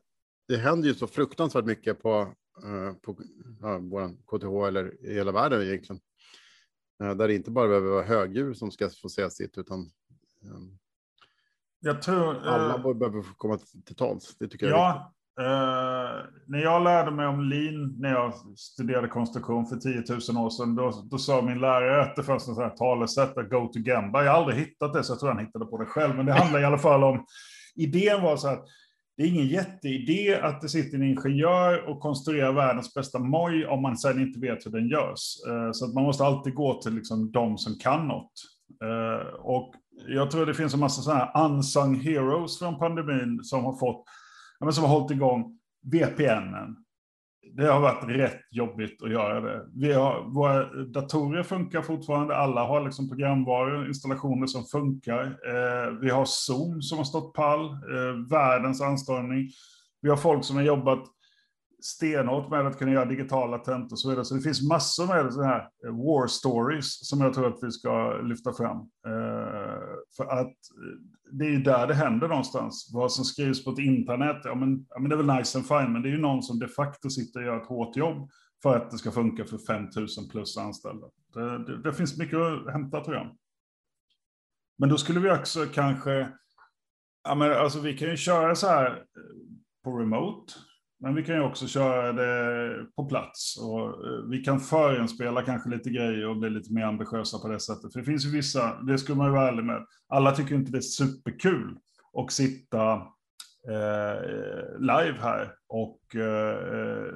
det 0.47 0.57
händer 0.57 0.87
ju 0.87 0.93
så 0.93 1.07
fruktansvärt 1.07 1.65
mycket 1.65 2.01
på, 2.01 2.33
uh, 2.65 2.93
på 2.93 3.17
ja, 3.61 3.79
vår 3.79 4.09
KTH 4.09 4.67
eller 4.67 5.05
i 5.05 5.13
hela 5.13 5.31
världen 5.31 5.61
egentligen. 5.61 6.01
Uh, 7.03 7.11
där 7.11 7.27
det 7.27 7.35
inte 7.35 7.51
bara 7.51 7.67
behöver 7.67 7.89
vara 7.89 8.05
högdjur 8.05 8.53
som 8.53 8.71
ska 8.71 8.89
få 8.89 9.09
säga 9.09 9.29
sitt, 9.29 9.57
utan 9.57 9.79
um, 10.43 10.79
jag 11.79 12.01
tror, 12.01 12.35
uh, 12.35 12.47
alla 12.47 12.93
behöver 12.93 13.21
få 13.21 13.33
komma 13.33 13.57
till, 13.57 13.83
till 13.83 13.95
tals. 13.95 14.35
Det 14.39 14.47
tycker 14.47 14.65
jag 14.65 14.77
ja, 14.77 15.13
Eh, 15.39 16.25
när 16.47 16.59
jag 16.59 16.83
lärde 16.83 17.11
mig 17.11 17.27
om 17.27 17.41
lean 17.41 17.95
när 17.99 18.09
jag 18.11 18.33
studerade 18.57 19.07
konstruktion 19.07 19.65
för 19.65 19.75
10 19.75 20.03
000 20.33 20.45
år 20.45 20.49
sedan, 20.49 20.75
då, 20.75 21.07
då 21.11 21.17
sa 21.17 21.41
min 21.41 21.59
lärare 21.59 22.01
att 22.01 22.15
det 22.15 22.23
fanns 22.23 22.47
en 22.47 22.55
sån 22.55 22.63
här 22.63 22.75
talesätt, 22.75 23.35
go 23.35 23.67
to 23.67 23.79
gamba. 23.79 24.23
Jag 24.23 24.31
har 24.31 24.39
aldrig 24.39 24.59
hittat 24.59 24.93
det, 24.93 25.03
så 25.03 25.11
jag 25.11 25.19
tror 25.19 25.29
han 25.29 25.45
hittade 25.45 25.65
på 25.65 25.77
det 25.77 25.85
själv. 25.85 26.15
Men 26.15 26.25
det 26.25 26.33
handlar 26.33 26.61
i 26.61 26.65
alla 26.65 26.77
fall 26.77 27.03
om, 27.03 27.25
idén 27.75 28.21
var 28.21 28.37
så 28.37 28.47
att 28.47 28.65
det 29.17 29.23
är 29.23 29.27
ingen 29.27 29.47
jätteidé 29.47 30.35
att 30.35 30.61
det 30.61 30.69
sitter 30.69 30.97
en 30.97 31.03
ingenjör 31.03 31.89
och 31.89 31.99
konstruerar 31.99 32.51
världens 32.51 32.93
bästa 32.93 33.19
moj 33.19 33.65
om 33.65 33.81
man 33.81 33.97
sedan 33.97 34.21
inte 34.21 34.39
vet 34.39 34.65
hur 34.65 34.71
den 34.71 34.87
görs. 34.87 35.35
Eh, 35.47 35.71
så 35.71 35.85
att 35.85 35.93
man 35.93 36.03
måste 36.03 36.23
alltid 36.23 36.55
gå 36.55 36.81
till 36.81 36.93
liksom 36.93 37.31
de 37.31 37.57
som 37.57 37.75
kan 37.75 38.07
något. 38.07 38.31
Eh, 38.83 39.27
och 39.35 39.73
jag 40.07 40.31
tror 40.31 40.45
det 40.45 40.53
finns 40.53 40.73
en 40.73 40.79
massa 40.79 41.01
sådana 41.01 41.25
här 41.25 41.45
unsung 41.45 41.95
heroes 41.95 42.59
från 42.59 42.79
pandemin 42.79 43.43
som 43.43 43.65
har 43.65 43.77
fått, 43.77 44.03
som 44.73 44.83
har 44.83 44.91
hållit 44.91 45.11
igång 45.11 45.59
VPNen, 45.91 46.75
det 47.53 47.65
har 47.65 47.79
varit 47.79 48.03
rätt 48.09 48.41
jobbigt 48.51 49.03
att 49.03 49.11
göra 49.11 49.41
det. 49.41 49.65
Vi 49.73 49.93
har, 49.93 50.23
våra 50.23 50.83
datorer 50.83 51.43
funkar 51.43 51.81
fortfarande. 51.81 52.35
Alla 52.37 52.65
har 52.65 52.85
liksom 52.85 53.09
programvaror, 53.09 53.87
installationer 53.87 54.47
som 54.47 54.63
funkar. 54.63 55.23
Eh, 55.23 55.91
vi 56.01 56.09
har 56.09 56.25
Zoom 56.25 56.81
som 56.81 56.97
har 56.97 57.05
stått 57.05 57.33
pall, 57.33 57.65
eh, 57.65 58.29
världens 58.29 58.81
anstormning. 58.81 59.49
Vi 60.01 60.09
har 60.09 60.17
folk 60.17 60.45
som 60.45 60.55
har 60.55 60.63
jobbat 60.63 61.03
stenhårt 61.81 62.49
med 62.49 62.67
att 62.67 62.79
kunna 62.79 62.91
göra 62.91 63.05
digitala 63.05 63.57
tentor 63.57 63.91
och 63.91 63.99
så 63.99 64.09
vidare. 64.09 64.25
Så 64.25 64.35
det 64.35 64.41
finns 64.41 64.69
massor 64.69 65.07
med 65.07 65.33
sådana 65.33 65.51
här 65.51 65.69
eh, 65.85 65.91
war 65.91 66.27
stories 66.27 67.07
som 67.07 67.21
jag 67.21 67.33
tror 67.33 67.47
att 67.47 67.59
vi 67.61 67.71
ska 67.71 68.21
lyfta 68.21 68.53
fram. 68.53 68.77
Eh, 68.77 69.81
för 70.17 70.25
att 70.25 70.47
eh, 70.47 70.99
det 71.31 71.45
är 71.45 71.49
ju 71.49 71.61
där 71.61 71.87
det 71.87 71.93
händer 71.93 72.27
någonstans. 72.27 72.89
Vad 72.93 73.11
som 73.11 73.25
skrivs 73.25 73.65
på 73.65 73.71
ett 73.71 73.79
internet, 73.79 74.41
ja 74.43 74.55
men, 74.55 74.85
ja 74.89 74.99
men 74.99 75.09
det 75.09 75.15
är 75.15 75.23
väl 75.23 75.37
nice 75.37 75.57
and 75.57 75.67
fine, 75.67 75.93
men 75.93 76.01
det 76.01 76.09
är 76.09 76.11
ju 76.11 76.21
någon 76.21 76.43
som 76.43 76.59
de 76.59 76.67
facto 76.67 77.09
sitter 77.09 77.39
och 77.39 77.45
gör 77.45 77.61
ett 77.61 77.67
hårt 77.67 77.95
jobb 77.95 78.29
för 78.63 78.77
att 78.77 78.91
det 78.91 78.97
ska 78.97 79.11
funka 79.11 79.45
för 79.45 79.57
5000 79.57 80.29
plus 80.29 80.57
anställda. 80.57 81.07
Det, 81.33 81.65
det, 81.65 81.81
det 81.81 81.93
finns 81.93 82.17
mycket 82.17 82.39
att 82.39 82.73
hämta 82.73 83.03
tror 83.03 83.15
jag. 83.15 83.35
Men 84.77 84.89
då 84.89 84.97
skulle 84.97 85.19
vi 85.19 85.31
också 85.31 85.65
kanske, 85.65 86.29
ja 87.23 87.35
men 87.35 87.53
alltså 87.53 87.79
vi 87.79 87.97
kan 87.97 88.09
ju 88.09 88.17
köra 88.17 88.55
så 88.55 88.67
här 88.67 88.85
eh, 88.91 88.95
på 89.83 89.97
remote, 89.97 90.53
men 91.01 91.15
vi 91.15 91.23
kan 91.23 91.35
ju 91.35 91.41
också 91.41 91.67
köra 91.67 92.13
det 92.13 92.85
på 92.95 93.05
plats 93.05 93.57
och 93.57 93.81
eh, 93.81 94.23
vi 94.29 94.43
kan 94.43 94.59
förinspela 94.59 95.41
kanske 95.41 95.69
lite 95.69 95.89
grejer 95.89 96.27
och 96.27 96.37
bli 96.37 96.49
lite 96.49 96.73
mer 96.73 96.83
ambitiösa 96.83 97.39
på 97.39 97.47
det 97.47 97.59
sättet. 97.59 97.93
För 97.93 97.99
det 97.99 98.05
finns 98.05 98.25
ju 98.25 98.31
vissa, 98.31 98.81
det 98.81 98.97
ska 98.97 99.15
man 99.15 99.27
ju 99.27 99.33
vara 99.33 99.47
ärlig 99.47 99.63
med, 99.63 99.85
alla 100.07 100.31
tycker 100.31 100.55
inte 100.55 100.71
det 100.71 100.77
är 100.77 100.81
superkul 100.81 101.77
att 102.13 102.31
sitta 102.31 102.93
eh, 103.67 104.79
live 104.79 105.17
här 105.21 105.53
och, 105.67 106.15
eh, 106.15 107.13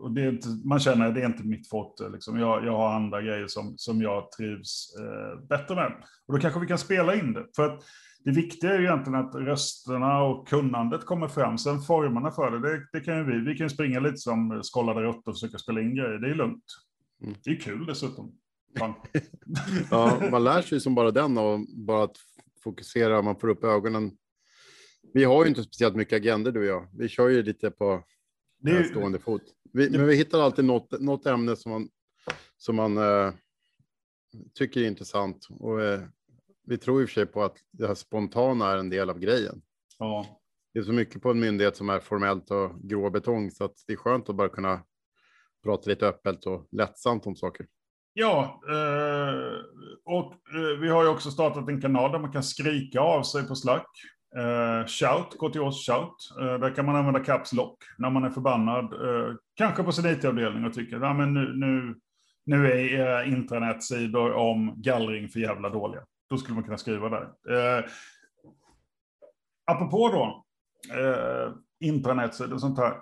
och 0.00 0.14
det 0.14 0.22
är 0.22 0.28
inte, 0.28 0.48
man 0.64 0.80
känner 0.80 1.08
att 1.08 1.14
det 1.14 1.22
är 1.22 1.26
inte 1.26 1.44
mitt 1.44 1.68
forte. 1.68 2.08
Liksom. 2.08 2.38
Jag, 2.38 2.66
jag 2.66 2.76
har 2.76 2.94
andra 2.94 3.22
grejer 3.22 3.46
som, 3.46 3.74
som 3.78 4.02
jag 4.02 4.30
trivs 4.30 4.96
eh, 5.00 5.46
bättre 5.48 5.74
med. 5.74 5.92
Och 6.26 6.34
då 6.34 6.40
kanske 6.40 6.60
vi 6.60 6.66
kan 6.66 6.78
spela 6.78 7.14
in 7.14 7.32
det. 7.32 7.46
För 7.56 7.66
att 7.66 7.82
det 8.26 8.32
viktiga 8.32 8.74
är 8.74 8.78
ju 8.78 8.84
egentligen 8.84 9.20
att 9.20 9.34
rösterna 9.34 10.22
och 10.22 10.48
kunnandet 10.48 11.04
kommer 11.04 11.28
fram. 11.28 11.58
Sen 11.58 11.80
formerna 11.80 12.30
för 12.30 12.50
det, 12.50 12.70
det, 12.70 12.86
det 12.92 13.00
kan 13.00 13.16
ju 13.18 13.24
vi. 13.24 13.50
Vi 13.50 13.56
kan 13.56 13.66
ju 13.66 13.70
springa 13.70 14.00
lite 14.00 14.16
som 14.16 14.62
skållade 14.62 15.02
råttor 15.02 15.28
och 15.30 15.34
försöka 15.34 15.58
spela 15.58 15.80
in 15.80 15.94
grejer. 15.94 16.18
Det 16.18 16.30
är 16.30 16.34
lugnt. 16.34 16.64
Mm. 17.22 17.34
Det 17.44 17.50
är 17.50 17.60
kul 17.60 17.86
dessutom. 17.86 18.32
ja, 19.90 20.28
man 20.30 20.44
lär 20.44 20.62
sig 20.62 20.80
som 20.80 20.94
bara 20.94 21.10
den 21.10 21.38
och 21.38 21.60
bara 21.86 22.04
att 22.04 22.16
fokusera, 22.64 23.22
man 23.22 23.36
får 23.36 23.48
upp 23.48 23.64
ögonen. 23.64 24.12
Vi 25.14 25.24
har 25.24 25.44
ju 25.44 25.48
inte 25.48 25.62
speciellt 25.62 25.96
mycket 25.96 26.16
agender 26.16 26.52
du 26.52 26.60
och 26.60 26.66
jag. 26.66 26.88
Vi 26.92 27.08
kör 27.08 27.28
ju 27.28 27.42
lite 27.42 27.70
på 27.70 28.04
det 28.58 28.70
är, 28.70 28.84
stående 28.84 29.18
fot. 29.18 29.42
Vi, 29.72 29.88
det, 29.88 29.98
men 29.98 30.06
vi 30.06 30.16
hittar 30.16 30.40
alltid 30.40 30.64
något, 30.64 31.00
något 31.00 31.26
ämne 31.26 31.56
som 31.56 31.72
man, 31.72 31.88
som 32.56 32.76
man 32.76 32.98
uh, 32.98 33.32
tycker 34.54 34.80
är 34.80 34.86
intressant. 34.86 35.46
Och 35.50 35.78
uh, 35.78 36.00
vi 36.66 36.78
tror 36.78 37.02
i 37.02 37.04
och 37.04 37.08
för 37.08 37.14
sig 37.14 37.26
på 37.26 37.42
att 37.42 37.56
det 37.72 37.86
här 37.86 37.94
spontana 37.94 38.72
är 38.72 38.78
en 38.78 38.90
del 38.90 39.10
av 39.10 39.18
grejen. 39.18 39.62
Ja. 39.98 40.26
Det 40.74 40.78
är 40.78 40.84
så 40.84 40.92
mycket 40.92 41.22
på 41.22 41.30
en 41.30 41.40
myndighet 41.40 41.76
som 41.76 41.88
är 41.88 42.00
formellt 42.00 42.50
och 42.50 42.70
grå 42.82 43.10
betong 43.10 43.50
så 43.50 43.64
att 43.64 43.74
det 43.86 43.92
är 43.92 43.96
skönt 43.96 44.28
att 44.28 44.36
bara 44.36 44.48
kunna 44.48 44.82
prata 45.64 45.90
lite 45.90 46.06
öppet 46.06 46.46
och 46.46 46.68
lättsamt 46.72 47.26
om 47.26 47.36
saker. 47.36 47.66
Ja, 48.12 48.60
eh, 48.68 49.34
och 50.04 50.32
eh, 50.32 50.80
vi 50.80 50.88
har 50.88 51.02
ju 51.02 51.08
också 51.08 51.30
startat 51.30 51.68
en 51.68 51.80
kanal 51.80 52.12
där 52.12 52.18
man 52.18 52.32
kan 52.32 52.42
skrika 52.42 53.00
av 53.00 53.22
sig 53.22 53.48
på 53.48 53.54
Slack. 53.54 53.88
Eh, 54.36 54.86
shout, 54.86 55.38
gå 55.38 55.50
till 55.50 55.60
oss 55.60 55.86
shout. 55.86 56.16
där 56.38 56.74
kan 56.74 56.86
man 56.86 56.96
använda 56.96 57.20
Caps 57.20 57.52
Lock 57.52 57.78
när 57.98 58.10
man 58.10 58.24
är 58.24 58.30
förbannad. 58.30 58.94
kanske 59.54 59.82
på 59.82 59.92
sin 59.92 60.06
IT-avdelning 60.06 60.64
och 60.64 60.74
tycker 60.74 61.00
att 61.00 61.16
nu, 61.16 61.52
nu, 61.54 61.94
nu 62.44 62.72
är 62.72 62.78
era 62.78 63.24
intranetsidor 63.24 64.32
om 64.32 64.74
gallring 64.76 65.28
för 65.28 65.40
jävla 65.40 65.68
dåliga. 65.68 66.02
Då 66.28 66.36
skulle 66.36 66.54
man 66.54 66.64
kunna 66.64 66.78
skriva 66.78 67.08
där. 67.08 67.22
Eh, 67.78 67.84
apropå 69.66 70.08
då, 70.08 70.44
eh, 70.94 71.52
intranätsidor 71.80 72.54
och 72.54 72.60
sånt 72.60 72.78
här. 72.78 72.96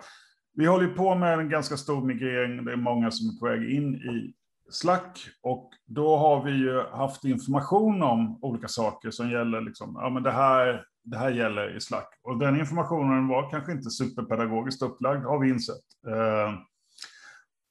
Vi 0.53 0.65
håller 0.65 0.87
på 0.87 1.15
med 1.15 1.39
en 1.39 1.49
ganska 1.49 1.77
stor 1.77 2.01
migrering. 2.01 2.65
Det 2.65 2.71
är 2.71 2.77
många 2.77 3.11
som 3.11 3.29
är 3.29 3.39
på 3.39 3.45
väg 3.45 3.71
in 3.71 3.95
i 3.95 4.33
Slack 4.69 5.19
och 5.41 5.71
då 5.85 6.17
har 6.17 6.43
vi 6.43 6.51
ju 6.51 6.81
haft 6.81 7.25
information 7.25 8.03
om 8.03 8.39
olika 8.41 8.67
saker 8.67 9.11
som 9.11 9.29
gäller 9.29 9.61
liksom, 9.61 9.97
ja 10.01 10.09
men 10.09 10.23
det 10.23 10.31
här, 10.31 10.85
det 11.03 11.17
här 11.17 11.31
gäller 11.31 11.77
i 11.77 11.81
Slack. 11.81 12.19
Och 12.23 12.37
den 12.37 12.59
informationen 12.59 13.27
var 13.27 13.49
kanske 13.49 13.71
inte 13.71 13.89
superpedagogiskt 13.89 14.81
upplagd 14.81 15.25
har 15.25 15.39
vi 15.39 15.49
insett. 15.49 15.85
Eh, 16.07 16.53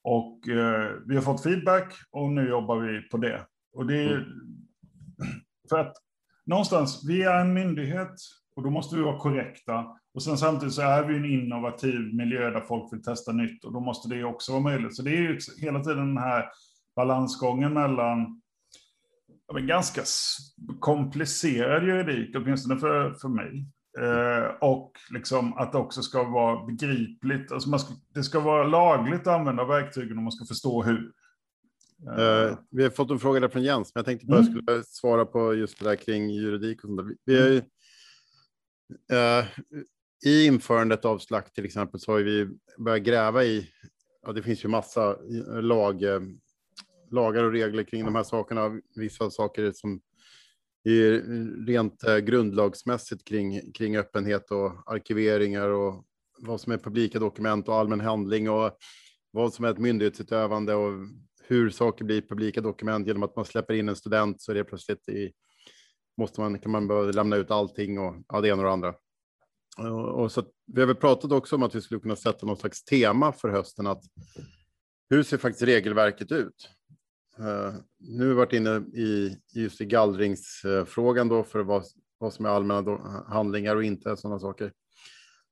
och 0.04 0.48
eh, 0.48 0.92
vi 1.06 1.14
har 1.14 1.22
fått 1.22 1.42
feedback 1.42 1.94
och 2.10 2.30
nu 2.30 2.48
jobbar 2.48 2.76
vi 2.76 3.08
på 3.08 3.16
det. 3.16 3.46
Och 3.72 3.86
det 3.86 3.96
är 3.96 4.14
mm 4.14 4.63
för 5.68 5.78
att 5.78 5.96
någonstans, 6.46 7.04
vi 7.08 7.22
är 7.22 7.40
en 7.40 7.54
myndighet 7.54 8.14
och 8.56 8.62
då 8.62 8.70
måste 8.70 8.96
vi 8.96 9.02
vara 9.02 9.18
korrekta. 9.18 9.86
Och 10.14 10.22
sen 10.22 10.38
samtidigt 10.38 10.74
så 10.74 10.82
är 10.82 11.04
vi 11.04 11.16
en 11.16 11.24
innovativ 11.24 12.14
miljö 12.14 12.50
där 12.50 12.60
folk 12.60 12.92
vill 12.92 13.02
testa 13.02 13.32
nytt 13.32 13.64
och 13.64 13.72
då 13.72 13.80
måste 13.80 14.08
det 14.08 14.24
också 14.24 14.52
vara 14.52 14.62
möjligt. 14.62 14.96
Så 14.96 15.02
det 15.02 15.10
är 15.10 15.20
ju 15.20 15.38
hela 15.60 15.80
tiden 15.80 16.14
den 16.14 16.18
här 16.18 16.44
balansgången 16.96 17.72
mellan 17.72 18.40
ja, 19.46 19.58
ganska 19.58 20.02
komplicerad 20.80 21.84
juridik, 21.84 22.36
åtminstone 22.36 22.80
för, 22.80 23.14
för 23.14 23.28
mig. 23.28 23.66
Eh, 23.98 24.46
och 24.60 24.92
liksom 25.10 25.54
att 25.58 25.72
det 25.72 25.78
också 25.78 26.02
ska 26.02 26.24
vara 26.24 26.66
begripligt. 26.66 27.52
Alltså 27.52 27.70
man 27.70 27.80
ska, 27.80 27.94
det 28.14 28.22
ska 28.22 28.40
vara 28.40 28.64
lagligt 28.64 29.20
att 29.20 29.38
använda 29.38 29.64
verktygen 29.64 30.16
och 30.16 30.22
man 30.22 30.32
ska 30.32 30.44
förstå 30.44 30.82
hur. 30.82 31.12
Uh, 32.08 32.58
vi 32.70 32.82
har 32.82 32.90
fått 32.90 33.10
en 33.10 33.18
fråga 33.18 33.40
där 33.40 33.48
från 33.48 33.62
Jens, 33.62 33.94
men 33.94 34.00
jag 34.00 34.06
tänkte 34.06 34.26
bara 34.26 34.40
mm. 34.40 34.52
skulle 34.52 34.84
svara 34.84 35.24
på 35.24 35.54
just 35.54 35.78
det 35.78 35.84
där 35.84 35.96
kring 35.96 36.30
juridik 36.30 36.84
och 36.84 36.88
sånt 36.88 36.96
där. 36.96 37.04
Vi, 37.04 37.16
vi 37.24 37.62
uh, 39.16 39.44
I 40.26 40.46
införandet 40.46 41.04
av 41.04 41.18
slakt 41.18 41.54
till 41.54 41.64
exempel 41.64 42.00
så 42.00 42.12
har 42.12 42.20
vi 42.20 42.48
börjat 42.78 43.02
gräva 43.02 43.44
i, 43.44 43.70
ja 44.22 44.32
det 44.32 44.42
finns 44.42 44.64
ju 44.64 44.68
massa 44.68 45.16
lag, 45.60 46.02
lagar 47.10 47.44
och 47.44 47.52
regler 47.52 47.82
kring 47.82 48.04
de 48.04 48.14
här 48.14 48.22
sakerna. 48.22 48.80
Vissa 48.96 49.30
saker 49.30 49.72
som 49.72 50.00
är 50.84 51.22
rent 51.66 52.04
eh, 52.04 52.16
grundlagsmässigt 52.16 53.24
kring, 53.24 53.72
kring 53.72 53.96
öppenhet 53.96 54.50
och 54.50 54.92
arkiveringar 54.92 55.68
och 55.68 56.04
vad 56.38 56.60
som 56.60 56.72
är 56.72 56.78
publika 56.78 57.18
dokument 57.18 57.68
och 57.68 57.74
allmän 57.74 58.00
handling 58.00 58.50
och 58.50 58.78
vad 59.30 59.54
som 59.54 59.64
är 59.64 59.70
ett 59.70 59.78
myndighetsutövande 59.78 60.74
och 60.74 60.92
hur 61.46 61.70
saker 61.70 62.04
blir 62.04 62.20
publika 62.20 62.60
dokument 62.60 63.06
genom 63.06 63.22
att 63.22 63.36
man 63.36 63.44
släpper 63.44 63.74
in 63.74 63.88
en 63.88 63.96
student 63.96 64.42
så 64.42 64.50
är 64.50 64.54
det 64.54 64.64
plötsligt 64.64 65.08
i, 65.08 65.32
måste 66.18 66.40
man, 66.40 66.58
kan 66.58 66.72
man 66.72 66.88
behöva 66.88 67.12
lämna 67.12 67.36
ut 67.36 67.50
allting 67.50 67.98
och 67.98 68.14
ja, 68.28 68.40
det 68.40 68.48
ena 68.48 68.62
och 68.62 68.64
det 68.64 68.72
andra. 68.72 68.94
Och, 69.78 70.22
och 70.22 70.32
så 70.32 70.42
vi 70.66 70.80
har 70.80 70.86
väl 70.86 70.96
pratat 70.96 71.32
också 71.32 71.56
om 71.56 71.62
att 71.62 71.74
vi 71.74 71.80
skulle 71.80 72.00
kunna 72.00 72.16
sätta 72.16 72.46
något 72.46 72.60
slags 72.60 72.84
tema 72.84 73.32
för 73.32 73.48
hösten 73.48 73.86
att 73.86 74.02
hur 75.10 75.22
ser 75.22 75.38
faktiskt 75.38 75.62
regelverket 75.62 76.32
ut? 76.32 76.70
Uh, 77.38 77.74
nu 77.98 78.22
har 78.22 78.28
vi 78.28 78.34
varit 78.34 78.52
inne 78.52 78.76
i 78.76 79.38
just 79.54 79.80
i 79.80 79.84
gallringsfrågan 79.84 81.28
då 81.28 81.44
för 81.44 81.60
vad, 81.60 81.84
vad 82.18 82.32
som 82.32 82.44
är 82.44 82.48
allmänna 82.48 82.82
då, 82.82 83.24
handlingar 83.28 83.76
och 83.76 83.84
inte 83.84 84.16
sådana 84.16 84.38
saker. 84.38 84.72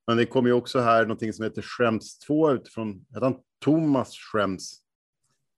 Men 0.06 0.16
det 0.16 0.26
kommer 0.26 0.48
ju 0.48 0.54
också 0.54 0.80
här 0.80 1.02
någonting 1.02 1.32
som 1.32 1.44
heter 1.44 1.62
Schrems 1.62 2.18
2 2.18 2.52
utifrån, 2.52 3.04
heter 3.08 3.20
han 3.20 3.36
Thomas 3.64 4.14
Schrems? 4.16 4.81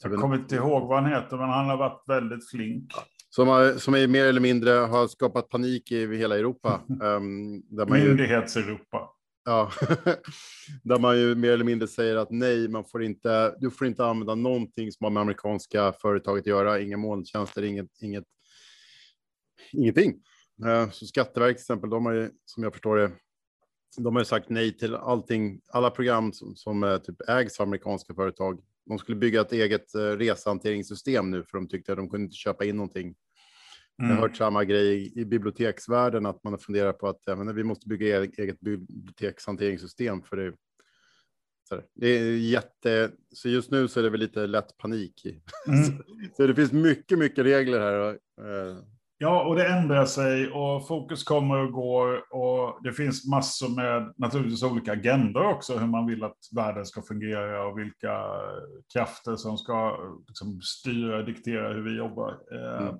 Jag 0.03 0.21
kommer 0.21 0.37
inte 0.37 0.55
ihåg 0.55 0.89
vad 0.89 1.03
han 1.03 1.13
heter, 1.13 1.37
men 1.37 1.49
han 1.49 1.67
har 1.67 1.77
varit 1.77 2.03
väldigt 2.07 2.51
flink. 2.51 2.93
Som, 3.31 3.49
har, 3.49 3.73
som 3.73 3.95
är 3.95 4.09
mer 4.09 4.25
eller 4.25 4.41
mindre 4.41 4.71
har 4.71 5.09
skapat 5.09 5.49
panik 5.49 5.93
i 5.93 6.17
hela 6.17 6.39
Europa. 6.39 6.81
um, 7.03 7.63
Myndighets-Europa. 7.89 9.09
Ja, 9.45 9.73
där 10.83 10.99
man 10.99 11.19
ju 11.19 11.35
mer 11.35 11.51
eller 11.51 11.65
mindre 11.65 11.89
säger 11.89 12.17
att 12.17 12.31
nej, 12.31 12.69
man 12.69 12.85
får 12.85 13.03
inte, 13.03 13.55
du 13.59 13.71
får 13.71 13.87
inte 13.87 14.07
använda 14.07 14.35
någonting 14.35 14.93
som 14.93 15.05
har 15.05 15.11
med 15.11 15.21
amerikanska 15.21 15.93
företaget 15.93 16.43
att 16.43 16.47
göra, 16.47 16.81
inga 16.81 16.97
molntjänster, 16.97 17.63
inget, 17.63 18.03
inget, 18.03 18.25
ingenting. 19.73 20.15
Uh, 20.65 20.91
så 20.91 21.07
Skatteverket 21.07 21.57
till 21.57 21.63
exempel, 21.63 21.91
de 21.91 22.07
har 22.07 22.13
ju, 22.13 22.31
som 22.45 22.63
jag 22.63 22.73
förstår 22.73 22.97
det, 22.97 23.11
de 23.97 24.15
har 24.15 24.21
ju 24.21 24.25
sagt 24.25 24.49
nej 24.49 24.77
till 24.77 24.95
allting, 24.95 25.61
alla 25.73 25.91
program 25.91 26.33
som, 26.33 26.57
som 26.57 26.83
uh, 26.83 26.99
typ 26.99 27.29
ägs 27.29 27.61
av 27.61 27.67
amerikanska 27.67 28.15
företag. 28.15 28.61
De 28.87 28.99
skulle 28.99 29.17
bygga 29.17 29.41
ett 29.41 29.53
eget 29.53 29.95
uh, 29.95 30.01
resehanteringssystem 30.01 31.31
nu, 31.31 31.45
för 31.45 31.59
de 31.59 31.69
tyckte 31.69 31.93
att 31.93 31.99
de 31.99 32.11
kunde 32.11 32.25
inte 32.25 32.37
köpa 32.37 32.65
in 32.65 32.77
någonting 32.77 33.15
Mm. 33.99 34.11
Jag 34.11 34.17
har 34.17 34.23
mm. 34.23 34.31
hört 34.31 34.37
samma 34.37 34.65
grej 34.65 35.13
i, 35.21 35.25
biblioteksvärlden, 35.25 36.27
att 36.27 36.45
man 36.45 36.53
har 36.53 36.59
funderat 36.59 36.99
på 36.99 37.09
att 37.09 37.23
ja, 37.27 37.37
men 37.37 37.55
vi 37.55 37.65
måste 37.65 37.89
bygga 37.89 38.19
eget, 38.19 38.39
eget 38.39 38.61
bibliotekshanteringssystem 38.61 40.23
för 40.23 40.37
det. 40.37 40.53
Så 41.69 41.83
det 41.95 42.09
är 42.09 42.37
jätte, 42.37 43.11
så 43.35 43.49
just 43.49 43.71
nu 43.71 43.89
så 43.89 44.01
är 44.01 44.05
det 44.05 44.11
väl 44.11 44.21
lite 44.21 44.47
lätt 44.47 44.77
panik. 44.77 45.27
I. 45.27 45.43
Mm. 45.69 46.03
så 46.37 46.47
det 46.47 46.55
finns 46.55 46.73
mycket, 46.73 47.19
mycket 47.19 47.45
regler 47.45 47.81
här. 47.81 47.99
Och, 47.99 48.45
eh. 48.45 48.77
Ja, 49.25 49.45
och 49.45 49.57
det 49.57 49.67
ändrar 49.67 50.05
sig 50.05 50.51
och 50.51 50.87
fokus 50.87 51.25
kommer 51.25 51.57
och 51.57 51.73
går 51.73 52.35
och 52.35 52.81
det 52.83 52.93
finns 52.93 53.31
massor 53.31 53.77
med 53.77 54.15
naturligtvis 54.17 54.63
olika 54.63 54.93
agendor 54.93 55.47
också, 55.47 55.79
hur 55.79 55.87
man 55.87 56.07
vill 56.07 56.25
att 56.25 56.39
världen 56.57 56.87
ska 56.87 57.03
fungera 57.03 57.67
och 57.67 57.79
vilka 57.79 58.25
krafter 58.93 59.37
som 59.37 59.59
ska 59.59 59.97
liksom, 60.29 60.61
styra 60.63 61.19
och 61.19 61.25
diktera 61.25 61.73
hur 61.73 61.83
vi 61.83 61.97
jobbar. 61.97 62.39
Eh, 62.53 62.83
mm 62.83 62.95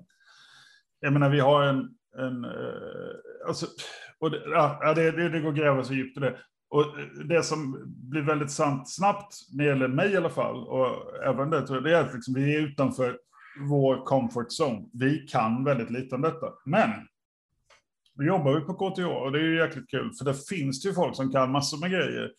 jag 0.99 1.13
menar, 1.13 1.29
vi 1.29 1.39
har 1.39 1.63
en... 1.63 1.77
en 2.17 2.45
eh, 2.45 3.47
alltså, 3.47 3.65
och 4.19 4.31
det, 4.31 4.41
ja, 4.45 4.93
det, 4.95 5.11
det, 5.11 5.29
det 5.29 5.39
går 5.39 5.49
att 5.49 5.57
gräva 5.57 5.83
så 5.83 5.93
djupt 5.93 6.17
i 6.17 6.19
det. 6.19 6.37
Och 6.69 6.85
det 7.25 7.43
som 7.43 7.83
blir 7.85 8.21
väldigt 8.21 8.51
sant 8.51 8.89
snabbt, 8.89 9.35
när 9.53 9.63
det 9.63 9.69
gäller 9.69 9.87
mig 9.87 10.11
i 10.11 10.17
alla 10.17 10.29
fall, 10.29 10.67
och 10.67 11.15
även 11.23 11.49
det, 11.49 11.67
tror 11.67 11.77
jag, 11.77 11.83
det 11.83 11.97
är 11.97 12.01
att 12.01 12.13
liksom, 12.13 12.33
vi 12.33 12.55
är 12.55 12.61
utanför 12.61 13.17
vår 13.59 14.05
comfort 14.05 14.47
zone. 14.61 14.89
Vi 14.93 15.27
kan 15.27 15.63
väldigt 15.63 15.91
lite 15.91 16.15
om 16.15 16.21
detta. 16.21 16.53
Men 16.65 16.89
nu 18.15 18.25
jobbar 18.25 18.53
vi 18.53 18.61
på 18.61 18.73
KTH 18.73 19.05
och 19.05 19.31
det 19.31 19.39
är 19.39 19.43
ju 19.43 19.57
jäkligt 19.57 19.89
kul, 19.89 20.13
för 20.13 20.25
det 20.25 20.47
finns 20.49 20.85
ju 20.85 20.93
folk 20.93 21.15
som 21.15 21.31
kan 21.31 21.51
massor 21.51 21.79
med 21.79 21.91
grejer. 21.91 22.31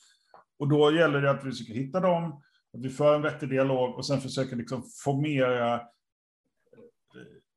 Och 0.58 0.68
då 0.68 0.92
gäller 0.92 1.22
det 1.22 1.30
att 1.30 1.44
vi 1.44 1.50
försöker 1.50 1.74
hitta 1.74 2.00
dem, 2.00 2.42
att 2.74 2.80
vi 2.84 2.88
för 2.88 3.14
en 3.14 3.22
vettig 3.22 3.48
dialog 3.48 3.94
och 3.94 4.06
sen 4.06 4.20
försöker 4.20 4.56
liksom 4.56 4.82
formera 5.04 5.74
eh, 5.74 5.80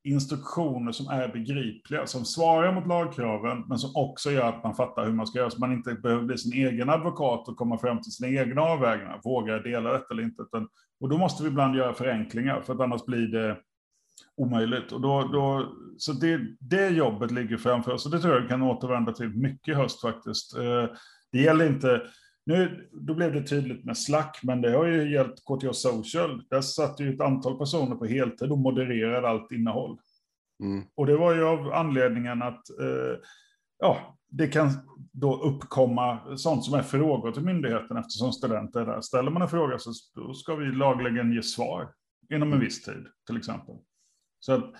instruktioner 0.04 0.92
som 0.92 1.08
är 1.08 1.28
begripliga, 1.28 2.06
som 2.06 2.26
svarar 2.26 2.74
mot 2.74 2.88
lagkraven, 2.88 3.64
men 3.68 3.78
som 3.78 3.92
också 3.96 4.32
gör 4.32 4.50
att 4.50 4.64
man 4.64 4.76
fattar 4.76 5.06
hur 5.06 5.14
man 5.14 5.28
ska 5.28 5.40
göra, 5.40 5.50
så 5.50 5.60
man 5.60 5.74
inte 5.74 5.94
behöver 5.94 6.24
bli 6.24 6.38
sin 6.38 6.54
egen 6.54 6.90
advokat 6.90 7.48
och 7.48 7.58
komma 7.58 7.78
fram 7.78 8.02
till 8.02 8.12
sina 8.12 8.42
egna 8.42 8.62
avvägningar. 8.62 9.22
Vågar 9.24 9.54
jag 9.54 9.64
dela 9.64 9.94
detta 9.94 10.14
eller 10.14 10.24
inte? 10.24 10.42
Och 11.00 11.10
då 11.10 11.18
måste 11.18 11.44
vi 11.44 11.50
ibland 11.50 11.76
göra 11.76 11.94
förenklingar, 11.94 12.62
för 12.62 12.74
att 12.74 12.80
annars 12.82 13.06
blir 13.06 13.28
det 13.28 13.58
omöjligt. 14.38 14.92
Och 14.92 15.02
då, 15.02 15.24
då, 15.24 15.74
så 15.98 16.14
det, 16.14 16.40
det 16.60 16.90
jobbet 16.90 17.32
ligger 17.32 17.58
framför 17.58 17.92
oss, 17.92 18.06
och 18.06 18.12
det 18.12 18.20
tror 18.20 18.34
jag 18.34 18.42
vi 18.42 18.48
kan 18.48 18.62
återvända 18.62 19.12
till 19.12 19.30
mycket 19.30 19.68
i 19.68 19.78
höst 19.78 20.02
faktiskt. 20.02 20.58
Eh, 20.58 20.86
det 21.32 21.42
gäller 21.42 21.66
inte 21.66 22.02
nu, 22.50 22.90
då 22.92 23.14
blev 23.14 23.34
det 23.34 23.44
tydligt 23.44 23.86
med 23.86 23.98
Slack, 23.98 24.40
men 24.44 24.62
det 24.62 24.72
har 24.72 24.86
ju 24.86 25.14
gällt 25.14 25.36
KTH 25.36 25.72
Social. 25.72 26.44
Där 26.50 26.62
satt 26.62 27.00
ju 27.00 27.14
ett 27.14 27.22
antal 27.22 27.58
personer 27.58 27.96
på 27.96 28.06
heltid 28.06 28.52
och 28.52 28.58
modererade 28.58 29.30
allt 29.30 29.52
innehåll. 29.52 30.00
Mm. 30.64 30.84
Och 30.96 31.06
det 31.06 31.18
var 31.18 31.36
ju 31.36 31.44
av 31.44 31.74
anledningen 31.74 32.42
att 32.42 32.70
eh, 32.70 33.18
ja, 33.80 34.18
det 34.30 34.48
kan 34.48 34.70
då 35.12 35.42
uppkomma 35.42 36.38
sånt 36.38 36.66
som 36.66 36.74
är 36.74 36.84
frågor 36.84 37.32
till 37.32 37.44
myndigheten 37.44 37.98
eftersom 37.98 38.32
studenter 38.32 38.80
är 38.80 38.86
där. 38.86 39.02
Ställer 39.02 39.32
man 39.32 39.42
en 39.42 39.50
fråga 39.50 39.80
så 39.80 39.94
ska 40.34 40.56
vi 40.56 40.66
lagligen 40.66 41.34
ge 41.34 41.44
svar 41.44 41.94
inom 42.34 42.48
en 42.48 42.54
mm. 42.54 42.66
viss 42.66 42.84
tid, 42.84 43.08
till 43.28 43.38
exempel. 43.38 43.76
Så 44.40 44.54
att, 44.54 44.74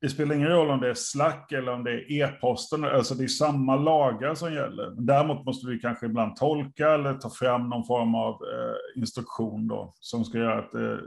det 0.00 0.08
spelar 0.08 0.34
ingen 0.34 0.48
roll 0.48 0.70
om 0.70 0.80
det 0.80 0.90
är 0.90 0.94
Slack 0.94 1.52
eller 1.52 1.72
om 1.72 1.84
det 1.84 1.90
är 1.90 2.12
e-posten, 2.12 2.84
alltså 2.84 3.14
det 3.14 3.24
är 3.24 3.28
samma 3.28 3.76
lagar 3.76 4.34
som 4.34 4.52
gäller. 4.54 4.90
Däremot 4.90 5.46
måste 5.46 5.66
vi 5.66 5.78
kanske 5.78 6.06
ibland 6.06 6.36
tolka 6.36 6.90
eller 6.90 7.14
ta 7.14 7.30
fram 7.30 7.68
någon 7.68 7.86
form 7.86 8.14
av 8.14 8.32
eh, 8.32 9.00
instruktion 9.00 9.68
då, 9.68 9.94
som 10.00 10.24
ska 10.24 10.38
göra 10.38 10.58
att 10.58 10.72
det 10.72 10.92
eh, 10.92 10.98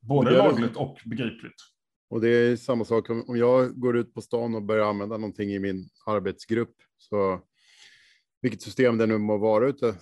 både 0.00 0.30
är 0.30 0.38
lagligt 0.38 0.76
och 0.76 0.98
begripligt. 1.04 1.54
Och 2.10 2.20
det 2.20 2.28
är 2.28 2.56
samma 2.56 2.84
sak. 2.84 3.10
Om 3.10 3.36
jag 3.36 3.80
går 3.80 3.96
ut 3.96 4.14
på 4.14 4.20
stan 4.20 4.54
och 4.54 4.62
börjar 4.62 4.84
använda 4.84 5.16
någonting 5.16 5.50
i 5.50 5.58
min 5.58 5.88
arbetsgrupp, 6.06 6.74
så 6.96 7.40
vilket 8.42 8.62
system 8.62 8.98
det 8.98 9.06
nu 9.06 9.18
må 9.18 9.38
vara 9.38 9.68
ute 9.68 9.94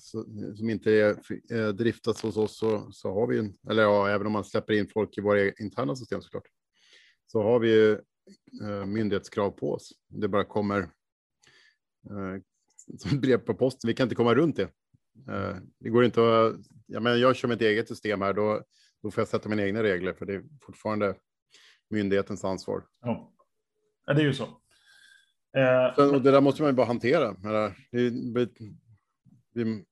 som 0.56 0.70
inte 0.70 0.92
är 0.92 1.72
driftas 1.72 2.22
hos 2.22 2.36
oss 2.36 2.58
så, 2.58 2.88
så 2.92 3.14
har 3.14 3.26
vi 3.26 3.38
en, 3.38 3.54
eller 3.70 3.82
ja, 3.82 4.08
även 4.08 4.26
om 4.26 4.32
man 4.32 4.44
släpper 4.44 4.72
in 4.72 4.88
folk 4.94 5.18
i 5.18 5.20
våra 5.20 5.50
interna 5.50 5.96
system 5.96 6.22
såklart, 6.22 6.46
så 7.32 7.42
har 7.42 7.58
vi 7.58 7.68
ju 7.68 7.92
eh, 8.62 8.86
myndighetskrav 8.86 9.50
på 9.50 9.72
oss. 9.72 9.92
Det 10.08 10.28
bara 10.28 10.44
kommer 10.44 10.78
eh, 12.10 12.42
som 12.98 13.20
brev 13.20 13.38
på 13.38 13.54
posten. 13.54 13.88
Vi 13.88 13.94
kan 13.94 14.04
inte 14.04 14.14
komma 14.14 14.34
runt 14.34 14.56
det. 14.56 14.62
Eh, 15.28 15.56
det 15.80 15.88
går 15.88 16.04
inte 16.04 16.20
att, 16.20 16.56
jag 16.86 17.02
menar, 17.02 17.16
jag 17.16 17.36
kör 17.36 17.48
mitt 17.48 17.60
eget 17.60 17.88
system 17.88 18.22
här, 18.22 18.32
då, 18.32 18.62
då 19.02 19.10
får 19.10 19.20
jag 19.20 19.28
sätta 19.28 19.48
mina 19.48 19.62
egna 19.62 19.82
regler, 19.82 20.12
för 20.12 20.26
det 20.26 20.34
är 20.34 20.44
fortfarande 20.60 21.14
myndighetens 21.90 22.44
ansvar. 22.44 22.84
Ja, 23.00 23.32
det 24.06 24.12
är 24.12 24.24
ju 24.24 24.34
så. 24.34 24.44
Eh, 25.56 26.12
och 26.14 26.22
det 26.22 26.30
där 26.30 26.40
måste 26.40 26.62
man 26.62 26.70
ju 26.70 26.76
bara 26.76 26.86
hantera. 26.86 27.36
Det 27.90 28.10
blir, 28.10 28.48
det 29.54 29.82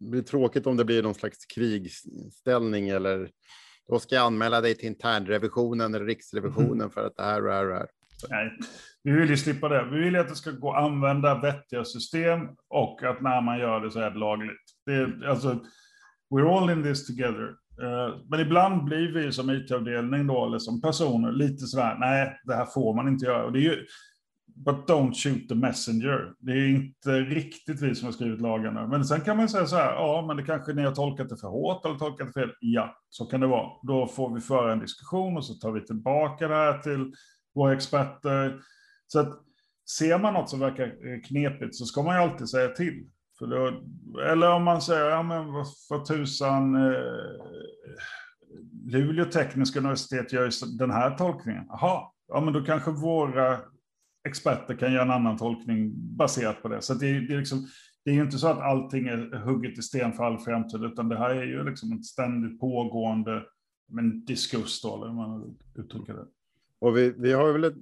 blir 0.00 0.22
tråkigt 0.22 0.66
om 0.66 0.76
det 0.76 0.84
blir 0.84 1.02
någon 1.02 1.14
slags 1.14 1.46
krigsställning 1.46 2.88
eller 2.88 3.30
då 3.88 3.98
ska 3.98 4.14
jag 4.14 4.26
anmäla 4.26 4.60
dig 4.60 4.74
till 4.74 4.88
internrevisionen 4.88 5.94
eller 5.94 6.06
riksrevisionen 6.06 6.80
mm. 6.80 6.90
för 6.90 7.06
att 7.06 7.16
det 7.16 7.22
här 7.22 7.42
och 7.42 7.48
det 7.48 7.54
här 7.54 7.64
och 7.64 7.70
det 7.70 7.76
här. 7.76 7.88
Nej, 8.30 8.58
vi 9.02 9.12
vill 9.12 9.30
ju 9.30 9.36
slippa 9.36 9.68
det. 9.68 9.84
Vi 9.90 9.98
vill 9.98 10.16
att 10.16 10.28
det 10.28 10.36
ska 10.36 10.50
gå 10.50 10.72
att 10.72 10.84
använda 10.84 11.40
vettiga 11.40 11.84
system 11.84 12.48
och 12.68 13.02
att 13.02 13.20
när 13.20 13.40
man 13.40 13.58
gör 13.58 13.80
det 13.80 13.90
så 13.90 13.98
är 13.98 14.10
det 14.10 14.18
lagligt. 14.18 14.60
Det 14.86 14.92
är, 14.92 15.26
alltså, 15.28 15.58
we're 16.34 16.58
all 16.58 16.70
in 16.70 16.82
this 16.82 17.06
together. 17.06 17.54
Uh, 17.82 18.20
men 18.30 18.40
ibland 18.40 18.84
blir 18.84 19.12
vi 19.12 19.32
som 19.32 19.50
IT-avdelning 19.50 20.26
då, 20.26 20.46
eller 20.46 20.58
som 20.58 20.80
personer, 20.80 21.32
lite 21.32 21.66
sådär, 21.66 21.96
nej, 22.00 22.40
det 22.44 22.54
här 22.54 22.66
får 22.66 22.94
man 22.94 23.08
inte 23.08 23.26
göra. 23.26 23.44
Och 23.44 23.52
det 23.52 23.58
är 23.58 23.62
ju, 23.62 23.86
But 24.54 24.88
don't 24.88 25.14
shoot 25.14 25.48
the 25.48 25.54
messenger. 25.54 26.34
Det 26.38 26.52
är 26.52 26.68
inte 26.68 27.10
riktigt 27.10 27.80
vi 27.80 27.94
som 27.94 28.06
har 28.06 28.12
skrivit 28.12 28.40
lagarna. 28.40 28.86
Men 28.86 29.04
sen 29.04 29.20
kan 29.20 29.36
man 29.36 29.48
säga 29.48 29.66
så 29.66 29.76
här, 29.76 29.92
ja, 29.92 30.24
men 30.26 30.36
det 30.36 30.42
kanske 30.42 30.72
ni 30.72 30.82
har 30.82 30.92
tolkat 30.92 31.28
det 31.28 31.36
för 31.36 31.48
hårt 31.48 31.84
eller 31.84 31.98
tolkat 31.98 32.26
det 32.26 32.40
fel. 32.40 32.50
Ja, 32.60 32.96
så 33.08 33.24
kan 33.24 33.40
det 33.40 33.46
vara. 33.46 33.70
Då 33.82 34.06
får 34.06 34.34
vi 34.34 34.40
föra 34.40 34.72
en 34.72 34.78
diskussion 34.78 35.36
och 35.36 35.44
så 35.44 35.54
tar 35.54 35.72
vi 35.72 35.86
tillbaka 35.86 36.48
det 36.48 36.54
här 36.54 36.78
till 36.78 37.12
våra 37.54 37.72
experter. 37.72 38.60
Så 39.06 39.20
att 39.20 39.32
ser 39.98 40.18
man 40.18 40.34
något 40.34 40.50
som 40.50 40.60
verkar 40.60 41.22
knepigt 41.24 41.74
så 41.74 41.84
ska 41.84 42.02
man 42.02 42.16
ju 42.16 42.22
alltid 42.22 42.48
säga 42.48 42.68
till. 42.68 43.06
För 43.38 43.46
då, 43.46 43.82
eller 44.30 44.52
om 44.52 44.64
man 44.64 44.82
säger, 44.82 45.10
ja 45.10 45.22
men 45.22 45.52
vad 45.52 45.66
för 45.88 46.04
tusan, 46.04 46.74
eh, 46.74 46.92
Luleå 48.86 49.24
tekniska 49.24 49.78
universitet 49.78 50.32
gör 50.32 50.44
ju 50.44 50.50
den 50.78 50.90
här 50.90 51.10
tolkningen. 51.10 51.64
Jaha, 51.68 52.02
ja 52.28 52.40
men 52.40 52.52
då 52.52 52.64
kanske 52.64 52.90
våra 52.90 53.58
experter 54.28 54.74
kan 54.74 54.92
göra 54.92 55.02
en 55.02 55.10
annan 55.10 55.36
tolkning 55.36 55.92
baserat 55.94 56.62
på 56.62 56.68
det. 56.68 56.82
Så 56.82 56.94
det, 56.94 57.06
det, 57.06 57.34
är 57.34 57.38
liksom, 57.38 57.68
det 58.04 58.10
är 58.10 58.14
ju 58.14 58.22
inte 58.22 58.38
så 58.38 58.48
att 58.48 58.58
allting 58.58 59.06
är 59.06 59.36
hugget 59.36 59.78
i 59.78 59.82
sten 59.82 60.12
för 60.12 60.24
all 60.24 60.38
framtid, 60.38 60.84
utan 60.84 61.08
det 61.08 61.18
här 61.18 61.30
är 61.30 61.44
ju 61.44 61.64
liksom 61.64 61.92
ett 61.92 62.04
ständigt 62.04 62.60
pågående 62.60 63.42
men 63.92 64.24
diskurs, 64.24 64.82
då, 64.82 64.96
eller 64.96 65.06
hur 65.06 65.14
man 65.14 65.56
uttrycker 65.74 66.14
det. 66.14 66.26
Och 66.78 66.96
vi, 66.96 67.14
vi 67.16 67.32
har 67.32 67.52
väl, 67.52 67.74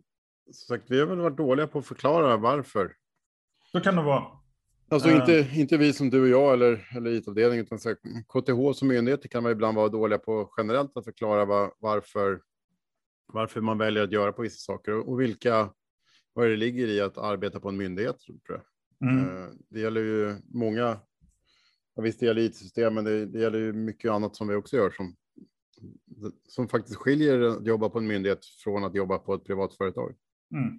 sagt, 0.68 0.84
vi 0.88 1.00
har 1.00 1.06
väl 1.06 1.18
varit 1.18 1.36
dåliga 1.36 1.66
på 1.66 1.78
att 1.78 1.86
förklara 1.86 2.36
varför. 2.36 2.92
Så 3.72 3.80
kan 3.80 3.96
det 3.96 4.02
vara. 4.02 4.24
Alltså 4.88 5.08
uh, 5.08 5.16
inte, 5.16 5.48
inte 5.54 5.76
vi 5.76 5.92
som 5.92 6.10
du 6.10 6.22
och 6.22 6.28
jag 6.28 6.52
eller, 6.52 6.88
eller 6.96 7.10
IT-avdelningen, 7.10 7.64
utan 7.64 7.78
så 7.78 7.94
KTH 8.28 8.72
som 8.78 8.88
myndigheter 8.88 9.28
kan 9.28 9.42
man 9.42 9.52
ibland 9.52 9.76
vara 9.76 9.88
dåliga 9.88 10.18
på 10.18 10.52
generellt 10.56 10.96
att 10.96 11.04
förklara 11.04 11.44
var, 11.44 11.72
varför, 11.78 12.40
varför 13.26 13.60
man 13.60 13.78
väljer 13.78 14.02
att 14.02 14.12
göra 14.12 14.32
på 14.32 14.42
vissa 14.42 14.58
saker 14.58 14.92
och, 14.92 15.08
och 15.08 15.20
vilka 15.20 15.70
vad 16.32 16.46
det 16.46 16.56
ligger 16.56 16.86
i 16.86 17.00
att 17.00 17.18
arbeta 17.18 17.60
på 17.60 17.68
en 17.68 17.76
myndighet. 17.76 18.16
Tror 18.20 18.40
jag. 18.48 18.62
Mm. 19.10 19.24
Eh, 19.24 19.48
det 19.68 19.80
gäller 19.80 20.00
ju 20.00 20.36
många, 20.54 21.00
ja, 21.94 22.02
visst 22.02 22.20
det 22.20 22.26
gäller 22.26 22.42
IT-system, 22.42 22.94
men 22.94 23.04
det, 23.04 23.26
det, 23.26 23.38
gäller 23.38 23.58
ju 23.58 23.72
mycket 23.72 24.10
annat 24.10 24.36
som 24.36 24.48
vi 24.48 24.54
också 24.54 24.76
gör 24.76 24.90
som, 24.90 25.16
som 26.48 26.68
faktiskt 26.68 26.96
skiljer 26.96 27.40
att 27.40 27.66
jobba 27.66 27.88
på 27.88 27.98
en 27.98 28.06
myndighet 28.06 28.44
från 28.64 28.84
att 28.84 28.94
jobba 28.94 29.18
på 29.18 29.34
ett 29.34 29.44
privat 29.44 29.76
företag. 29.76 30.14
Mm. 30.54 30.78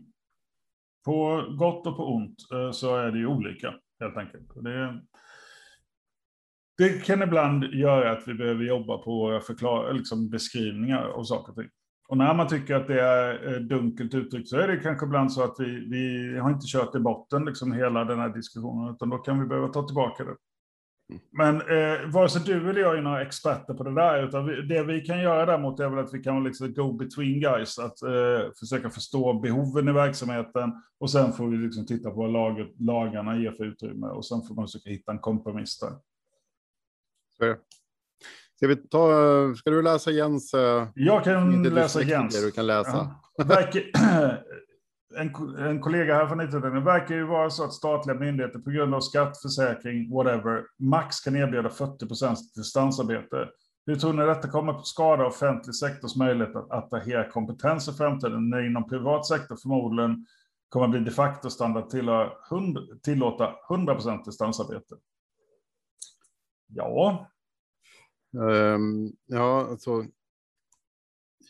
På 1.06 1.46
gott 1.60 1.88
och 1.88 1.98
på 1.98 2.16
ont 2.16 2.52
eh, 2.54 2.72
så 2.72 2.96
är 2.96 3.12
det 3.12 3.18
ju 3.18 3.28
olika 3.28 3.74
helt 4.00 4.18
enkelt. 4.18 4.54
Det, 4.56 5.02
det 6.78 7.06
kan 7.06 7.22
ibland 7.22 7.64
göra 7.64 8.12
att 8.12 8.28
vi 8.28 8.34
behöver 8.34 8.64
jobba 8.64 8.98
på 8.98 9.12
våra 9.12 9.42
förklar, 9.42 9.94
liksom 9.94 10.30
beskrivningar 10.30 11.04
av 11.04 11.24
saker 11.24 11.50
och 11.52 11.56
ting. 11.56 11.70
Och 12.12 12.18
när 12.18 12.34
man 12.34 12.48
tycker 12.48 12.76
att 12.76 12.88
det 12.88 13.02
är 13.02 13.54
eh, 13.54 13.60
dunkelt 13.60 14.14
uttryckt 14.14 14.50
så 14.50 14.58
är 14.58 14.68
det 14.68 14.78
kanske 14.78 15.06
ibland 15.06 15.34
så 15.34 15.44
att 15.44 15.56
vi, 15.60 15.90
vi 15.90 16.38
har 16.40 16.50
inte 16.50 16.68
kört 16.68 16.96
i 16.96 17.00
botten 17.00 17.46
liksom 17.46 17.72
hela 17.72 18.06
den 18.06 18.20
här 18.20 18.30
diskussionen, 18.30 18.94
utan 18.96 19.10
då 19.10 19.18
kan 19.18 19.40
vi 19.40 19.46
behöva 19.46 19.68
ta 19.68 19.88
tillbaka 19.88 20.24
det. 20.24 20.36
Men 21.32 21.56
eh, 21.56 22.10
vare 22.14 22.30
sig 22.30 22.42
du 22.46 22.70
eller 22.70 22.82
jag 22.82 22.98
är 22.98 23.02
några 23.02 23.22
experter 23.22 23.74
på 23.74 23.84
det 23.84 23.96
där, 23.96 24.28
utan 24.28 24.46
vi, 24.46 24.62
det 24.62 24.84
vi 24.84 25.02
kan 25.02 25.22
göra 25.22 25.46
däremot 25.46 25.80
är 25.80 25.90
väl 25.90 26.06
att 26.06 26.14
vi 26.14 26.24
kan 26.24 26.44
liksom 26.44 26.74
go 26.74 26.94
between 26.94 27.40
guys, 27.40 27.80
att 27.80 28.02
eh, 28.02 28.52
försöka 28.60 28.90
förstå 28.90 29.34
behoven 29.34 29.88
i 29.88 29.92
verksamheten 29.92 30.74
och 31.00 31.12
sen 31.12 31.34
får 31.34 31.48
vi 31.48 31.58
liksom 31.58 31.86
titta 31.86 32.10
på 32.10 32.16
vad 32.16 32.32
laget, 32.32 32.80
lagarna 32.80 33.38
ger 33.38 33.52
för 33.52 33.66
utrymme 33.66 34.08
och 34.08 34.26
sen 34.26 34.42
får 34.42 34.56
man 34.56 34.66
försöka 34.66 34.90
hitta 34.90 35.12
en 35.12 35.20
kompromiss 35.20 35.80
där. 35.80 35.94
Så. 37.38 37.56
Ska, 38.62 38.68
vi 38.68 38.76
ta, 38.76 39.10
ska 39.56 39.70
du 39.70 39.82
läsa 39.82 40.12
Jens? 40.12 40.54
Eh, 40.54 40.88
Jag 40.96 41.24
kan 41.24 41.64
läsa 41.64 42.02
Jens. 42.02 42.42
Du 42.42 42.52
kan 42.52 42.68
läsa. 42.68 43.16
Ja. 43.38 43.44
Verkar, 43.44 43.82
en, 45.18 45.58
en 45.58 45.82
kollega 45.82 46.16
här 46.16 46.28
från 46.28 46.42
IT-utredningen. 46.42 46.76
Det 46.86 46.92
verkar 46.92 47.16
ju 47.16 47.26
vara 47.26 47.50
så 47.50 47.64
att 47.64 47.74
statliga 47.74 48.18
myndigheter 48.18 48.60
på 48.60 48.70
grund 48.70 48.96
av 48.96 49.00
skatt, 49.00 49.42
försäkring, 49.42 50.14
whatever, 50.14 50.64
max 50.80 51.20
kan 51.20 51.36
erbjuda 51.36 51.70
40 51.70 52.08
procents 52.08 52.54
distansarbete. 52.54 53.50
Hur 53.86 53.96
tror 53.96 54.14
ni 54.14 54.26
detta 54.26 54.48
kommer 54.48 54.74
att 54.74 54.88
skada 54.88 55.26
offentlig 55.26 55.76
sektors 55.76 56.16
möjlighet 56.16 56.56
att 56.56 56.72
attrahera 56.72 57.30
kompetens 57.32 57.88
i 57.88 57.94
framtiden 57.94 58.50
när 58.50 58.66
inom 58.66 58.90
privat 58.90 59.28
sektor 59.28 59.56
förmodligen 59.56 60.26
kommer 60.70 60.86
att 60.86 60.92
bli 60.92 61.00
de 61.00 61.12
facto 61.12 61.50
standard 61.50 61.90
tillåta 63.04 63.54
100 63.70 63.94
procent 63.94 64.26
distansarbete? 64.26 64.96
Ja, 66.68 67.28
Um, 68.34 69.16
ja, 69.26 69.68
alltså. 69.68 70.06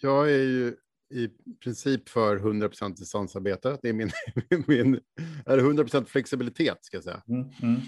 Jag 0.02 0.32
är 0.32 0.44
ju 0.44 0.78
i 1.12 1.30
princip 1.64 2.10
för 2.10 2.36
100 2.36 2.68
procent 2.68 2.98
distansarbete. 2.98 3.78
Det 3.82 3.90
är 3.90 3.94
min, 3.94 4.12
min 4.68 5.00
eller 5.46 5.64
100 5.64 5.84
procent 5.84 6.10
flexibilitet 6.10 6.86
ska 6.86 6.98
jag 6.98 7.04
säga. 7.04 7.24
Mm, 7.28 7.50
mm. 7.62 7.82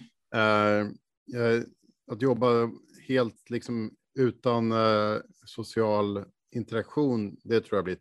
Uh, 1.35 1.63
att 2.11 2.21
jobba 2.21 2.71
helt 3.07 3.49
liksom 3.49 3.95
utan 4.19 4.71
uh, 4.71 5.21
social 5.45 6.25
interaktion, 6.51 7.37
det 7.43 7.61
tror 7.61 7.77
jag 7.77 7.85
blir 7.85 7.97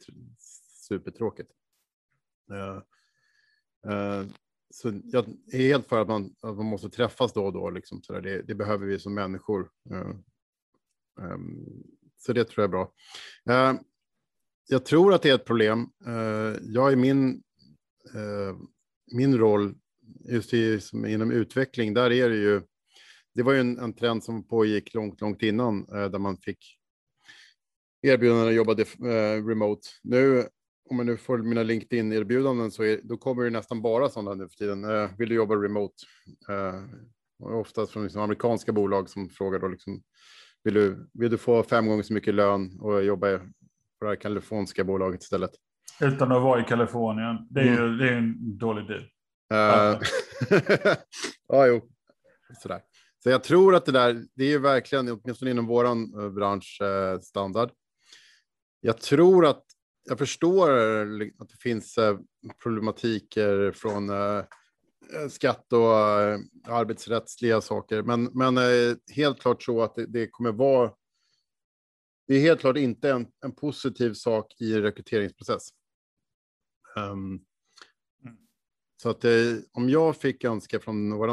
supertråkigt. 0.88 1.50
Uh, 2.52 2.80
så 4.70 5.00
jag 5.04 5.28
är 5.52 5.58
helt 5.58 5.88
för 5.88 6.00
att 6.00 6.08
man, 6.08 6.34
att 6.40 6.56
man 6.56 6.66
måste 6.66 6.90
träffas 6.90 7.32
då 7.32 7.44
och 7.44 7.52
då. 7.52 7.70
Liksom, 7.70 8.02
så 8.02 8.20
det, 8.20 8.42
det, 8.42 8.54
behöver 8.54 8.86
vi 8.86 8.98
som 8.98 9.14
människor. 9.14 9.70
Ehm, 11.20 11.82
så 12.18 12.32
det 12.32 12.44
tror 12.44 12.62
jag 12.62 12.68
är 12.68 12.68
bra. 12.68 12.92
Ehm, 13.50 13.78
jag 14.68 14.84
tror 14.84 15.14
att 15.14 15.22
det 15.22 15.30
är 15.30 15.34
ett 15.34 15.44
problem. 15.44 15.88
Ehm, 16.06 16.56
jag 16.62 16.92
i 16.92 16.96
min, 16.96 17.42
min 19.12 19.38
roll, 19.38 19.74
just 20.24 20.54
i, 20.54 20.80
inom 20.92 21.32
utveckling, 21.32 21.94
där 21.94 22.12
är 22.12 22.28
det 22.28 22.36
ju, 22.36 22.62
det 23.34 23.42
var 23.42 23.52
ju 23.52 23.60
en, 23.60 23.78
en 23.78 23.94
trend 23.94 24.24
som 24.24 24.48
pågick 24.48 24.94
långt, 24.94 25.20
långt 25.20 25.42
innan, 25.42 25.88
eh, 25.88 26.04
där 26.10 26.18
man 26.18 26.36
fick 26.36 26.78
erbjudanden 28.02 28.48
att 28.48 28.54
jobba 28.54 28.72
eh, 28.72 29.46
remote. 29.46 29.88
Nu, 30.02 30.48
om 30.90 30.96
man 30.96 31.06
nu 31.06 31.16
får 31.16 31.38
mina 31.38 31.62
LinkedIn-erbjudanden 31.62 32.70
så 32.70 32.82
är, 32.82 33.00
då 33.02 33.16
kommer 33.16 33.44
det 33.44 33.50
nästan 33.50 33.82
bara 33.82 34.08
sådana 34.08 34.34
nu 34.34 34.48
för 34.48 34.56
tiden. 34.56 34.84
Eh, 34.84 35.10
vill 35.18 35.28
du 35.28 35.34
jobba 35.34 35.54
remote? 35.54 35.94
Eh, 36.48 36.82
oftast 37.38 37.92
från 37.92 38.02
liksom 38.02 38.22
amerikanska 38.22 38.72
bolag 38.72 39.10
som 39.10 39.28
frågar 39.28 39.58
då 39.58 39.68
liksom, 39.68 40.02
vill 40.64 40.74
du, 40.74 41.10
vill 41.12 41.30
du 41.30 41.38
få 41.38 41.62
fem 41.62 41.86
gånger 41.86 42.02
så 42.02 42.12
mycket 42.12 42.34
lön 42.34 42.80
och 42.80 43.04
jobba 43.04 43.38
på 43.38 43.44
det 44.00 44.08
här 44.08 44.16
kaliforniska 44.16 44.84
bolaget 44.84 45.22
istället? 45.22 45.50
Utan 46.00 46.32
att 46.32 46.42
vara 46.42 46.60
i 46.60 46.64
Kalifornien. 46.64 47.46
Det 47.50 47.60
är 47.60 47.66
mm. 47.66 47.82
ju 47.82 47.96
det 47.96 48.08
är 48.08 48.16
en 48.16 48.58
dålig 48.58 48.86
deal. 48.86 49.00
Uh, 49.52 50.00
ja, 51.48 51.66
jo. 51.66 51.88
Sådär. 52.62 52.80
Så 53.22 53.30
jag 53.30 53.44
tror 53.44 53.74
att 53.74 53.86
det 53.86 53.92
där, 53.92 54.24
det 54.34 54.44
är 54.44 54.48
ju 54.48 54.58
verkligen, 54.58 55.08
åtminstone 55.08 55.50
inom 55.50 55.66
vår 55.66 55.84
eh, 55.84 56.30
bransch, 56.30 56.80
eh, 56.82 57.20
standard. 57.20 57.70
Jag 58.80 59.00
tror 59.00 59.46
att 59.46 59.64
jag 60.08 60.18
förstår 60.18 60.70
att 61.38 61.48
det 61.48 61.60
finns 61.60 61.98
problematiker 62.62 63.72
från 63.72 64.10
Eh, 65.14 65.28
skatt 65.28 65.72
och 65.72 66.20
eh, 66.20 66.38
arbetsrättsliga 66.66 67.60
saker, 67.60 68.02
men, 68.02 68.24
men 68.24 68.58
eh, 68.58 68.96
helt 69.14 69.40
klart 69.40 69.62
så 69.62 69.82
att 69.82 69.94
det, 69.94 70.06
det 70.06 70.26
kommer 70.26 70.52
vara 70.52 70.92
det 72.26 72.34
är 72.34 72.40
helt 72.40 72.60
klart 72.60 72.76
inte 72.76 73.10
en, 73.10 73.26
en 73.44 73.52
positiv 73.52 74.14
sak 74.14 74.60
i 74.60 74.80
rekryteringsprocess. 74.80 75.68
Um, 76.96 77.44
så 79.02 79.10
att 79.10 79.20
det, 79.20 79.64
om 79.72 79.88
jag 79.88 80.16
fick 80.16 80.44
önska 80.44 80.80
från 80.80 81.10
vår 81.10 81.28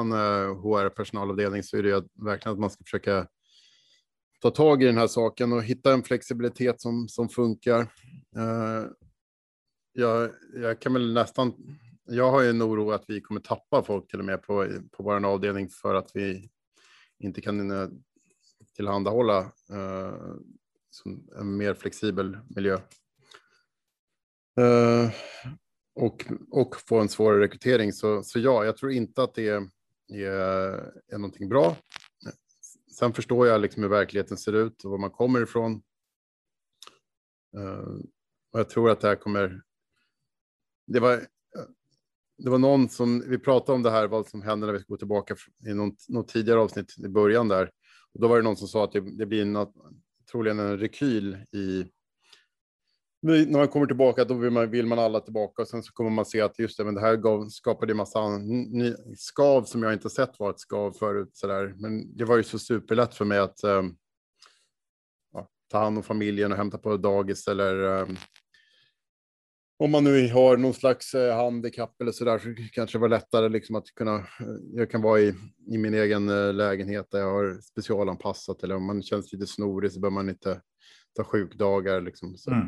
HR-personalavdelning 0.53 1.63
så 1.63 1.77
är 1.77 1.83
det 1.83 2.07
verkligen 2.13 2.53
att 2.53 2.59
man 2.59 2.69
ska 2.69 2.83
försöka 2.83 3.27
ta 4.41 4.51
tag 4.51 4.83
i 4.83 4.85
den 4.85 4.97
här 4.97 5.07
saken 5.07 5.53
och 5.53 5.63
hitta 5.63 5.93
en 5.93 6.03
flexibilitet 6.03 6.81
som, 6.81 7.07
som 7.09 7.29
funkar. 7.29 7.81
Uh, 8.37 8.85
jag, 9.93 10.31
jag 10.55 10.81
kan 10.81 10.93
väl 10.93 11.13
nästan, 11.13 11.53
jag 12.09 12.31
har 12.31 12.41
ju 12.41 12.49
en 12.49 12.61
oro 12.61 12.91
att 12.91 13.03
vi 13.07 13.21
kommer 13.21 13.41
tappa 13.41 13.83
folk 13.83 14.07
till 14.07 14.19
och 14.19 14.25
med 14.25 14.43
på, 14.43 14.67
på 14.91 15.03
vår 15.03 15.25
avdelning 15.25 15.69
för 15.69 15.95
att 15.95 16.11
vi 16.13 16.49
inte 17.19 17.41
kan 17.41 17.71
eh, 17.71 17.89
tillhandahålla 18.75 19.51
uh, 19.71 20.35
en 21.39 21.57
mer 21.57 21.73
flexibel 21.73 22.37
miljö. 22.49 22.77
Uh, 24.59 25.11
och, 25.95 26.25
och 26.51 26.75
få 26.87 26.99
en 26.99 27.09
svårare 27.09 27.41
rekrytering. 27.41 27.93
Så, 27.93 28.23
så 28.23 28.39
ja, 28.39 28.65
jag 28.65 28.77
tror 28.77 28.91
inte 28.91 29.23
att 29.23 29.33
det 29.33 29.49
är, 29.49 29.69
är, 30.13 30.31
är 31.07 31.17
någonting 31.17 31.49
bra. 31.49 31.77
Sen 32.99 33.13
förstår 33.13 33.47
jag 33.47 33.61
liksom 33.61 33.83
hur 33.83 33.89
verkligheten 33.89 34.37
ser 34.37 34.53
ut 34.53 34.83
och 34.83 34.91
var 34.91 34.97
man 34.97 35.11
kommer 35.11 35.41
ifrån. 35.41 35.81
Uh, 37.57 37.99
och 38.51 38.59
jag 38.59 38.69
tror 38.69 38.89
att 38.89 39.01
det 39.01 39.07
här 39.07 39.15
kommer... 39.15 39.61
Det 40.87 40.99
var, 40.99 41.27
det 42.39 42.49
var 42.49 42.57
någon 42.57 42.89
som, 42.89 43.23
vi 43.27 43.39
pratade 43.39 43.75
om 43.75 43.83
det 43.83 43.91
här, 43.91 44.07
vad 44.07 44.27
som 44.27 44.41
händer 44.41 44.67
när 44.67 44.73
vi 44.73 44.83
går 44.87 44.97
tillbaka 44.97 45.35
i 45.67 45.73
något, 45.73 46.09
något 46.09 46.27
tidigare 46.27 46.59
avsnitt 46.59 46.95
i 46.97 47.07
början 47.07 47.47
där. 47.47 47.69
Och 48.13 48.21
då 48.21 48.27
var 48.27 48.37
det 48.37 48.43
någon 48.43 48.57
som 48.57 48.67
sa 48.67 48.83
att 48.83 48.91
det, 48.91 49.17
det 49.17 49.25
blir 49.25 49.45
något, 49.45 49.73
troligen 50.31 50.59
en 50.59 50.77
rekyl 50.77 51.37
i 51.51 51.85
när 53.21 53.57
man 53.57 53.67
kommer 53.67 53.85
tillbaka, 53.85 54.25
då 54.25 54.33
vill 54.33 54.51
man, 54.51 54.71
vill 54.71 54.85
man 54.85 54.99
alla 54.99 55.19
tillbaka 55.19 55.61
och 55.61 55.67
sen 55.67 55.83
så 55.83 55.91
kommer 55.93 56.09
man 56.09 56.25
se 56.25 56.41
att 56.41 56.59
just 56.59 56.77
det, 56.77 56.85
men 56.85 56.95
det 56.95 57.01
här 57.01 57.15
gav, 57.15 57.47
skapade 57.49 57.93
en 57.93 57.97
massa 57.97 58.37
ny, 58.37 58.93
skav 59.17 59.63
som 59.63 59.83
jag 59.83 59.93
inte 59.93 60.09
sett 60.09 60.39
var 60.39 60.49
ett 60.49 60.59
skav 60.59 60.91
förut. 60.91 61.29
Så 61.33 61.47
där. 61.47 61.73
Men 61.77 62.17
det 62.17 62.25
var 62.25 62.37
ju 62.37 62.43
så 62.43 62.59
superlätt 62.59 63.15
för 63.15 63.25
mig 63.25 63.39
att 63.39 63.63
äh, 63.63 63.83
ta 65.71 65.79
hand 65.79 65.97
om 65.97 66.03
familjen 66.03 66.51
och 66.51 66.57
hämta 66.57 66.77
på 66.77 66.97
dagis 66.97 67.47
eller 67.47 67.99
äh, 67.99 68.07
om 69.79 69.91
man 69.91 70.03
nu 70.03 70.29
har 70.31 70.57
någon 70.57 70.73
slags 70.73 71.15
uh, 71.15 71.33
handikapp 71.33 72.01
eller 72.01 72.11
så 72.11 72.25
där 72.25 72.39
så 72.39 72.55
kanske 72.73 72.97
det 72.97 73.01
var 73.01 73.09
lättare 73.09 73.49
liksom 73.49 73.75
att 73.75 73.85
kunna. 73.95 74.15
Uh, 74.17 74.25
jag 74.73 74.91
kan 74.91 75.01
vara 75.01 75.19
i, 75.19 75.33
i 75.67 75.77
min 75.77 75.93
egen 75.93 76.29
uh, 76.29 76.53
lägenhet 76.53 77.07
där 77.11 77.19
jag 77.19 77.31
har 77.31 77.61
specialanpassat 77.61 78.63
eller 78.63 78.75
om 78.75 78.85
man 78.85 79.03
känns 79.03 79.33
lite 79.33 79.47
snorig 79.47 79.91
så 79.91 79.99
behöver 79.99 80.15
man 80.15 80.29
inte 80.29 80.61
ta 81.15 81.23
sjukdagar 81.23 82.01
liksom. 82.01 82.37
Så. 82.37 82.51
Mm 82.51 82.67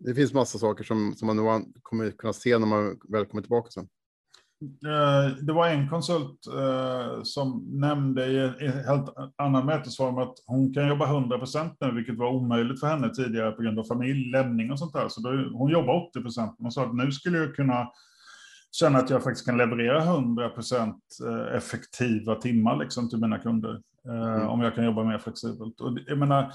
det 0.00 0.14
finns 0.14 0.32
massa 0.32 0.58
saker 0.58 0.84
som, 0.84 1.14
som 1.14 1.26
man 1.26 1.36
nog 1.36 1.72
kommer 1.82 2.10
kunna 2.10 2.32
se 2.32 2.58
när 2.58 2.66
man 2.66 2.98
väl 3.08 3.26
kommer 3.26 3.42
tillbaka 3.42 3.70
sen. 3.70 3.88
Eh, 4.62 5.36
det 5.42 5.52
var 5.52 5.68
en 5.68 5.88
konsult 5.88 6.46
eh, 6.46 7.22
som 7.22 7.64
nämnde 7.68 8.26
i 8.26 8.38
en 8.38 8.72
helt 8.72 9.14
annan 9.36 9.66
mötesform 9.66 10.18
att 10.18 10.34
hon 10.46 10.74
kan 10.74 10.88
jobba 10.88 11.06
100 11.06 11.38
procent 11.38 11.76
nu, 11.80 11.90
vilket 11.90 12.18
var 12.18 12.28
omöjligt 12.28 12.80
för 12.80 12.86
henne 12.86 13.14
tidigare 13.14 13.52
på 13.52 13.62
grund 13.62 13.78
av 13.78 13.84
familj, 13.84 14.30
lämning 14.30 14.70
och 14.72 14.78
sånt 14.78 14.92
där. 14.92 15.08
Så 15.08 15.20
då, 15.20 15.58
hon 15.58 15.70
jobbar 15.70 16.08
80 16.08 16.22
procent. 16.22 16.56
Hon 16.58 16.72
sa 16.72 16.84
att 16.84 16.94
nu 16.94 17.12
skulle 17.12 17.38
jag 17.38 17.56
kunna 17.56 17.88
känna 18.72 18.98
att 18.98 19.10
jag 19.10 19.22
faktiskt 19.22 19.46
kan 19.46 19.56
leverera 19.56 20.02
100 20.02 20.48
procent 20.48 21.02
eh, 21.26 21.56
effektiva 21.56 22.34
timmar 22.34 22.76
liksom 22.76 23.08
till 23.08 23.20
mina 23.20 23.38
kunder. 23.38 23.80
Mm. 24.08 24.48
Om 24.48 24.60
jag 24.60 24.74
kan 24.74 24.84
jobba 24.84 25.04
mer 25.04 25.18
flexibelt. 25.18 25.80
Och 25.80 25.98
jag 26.06 26.18
menar, 26.18 26.52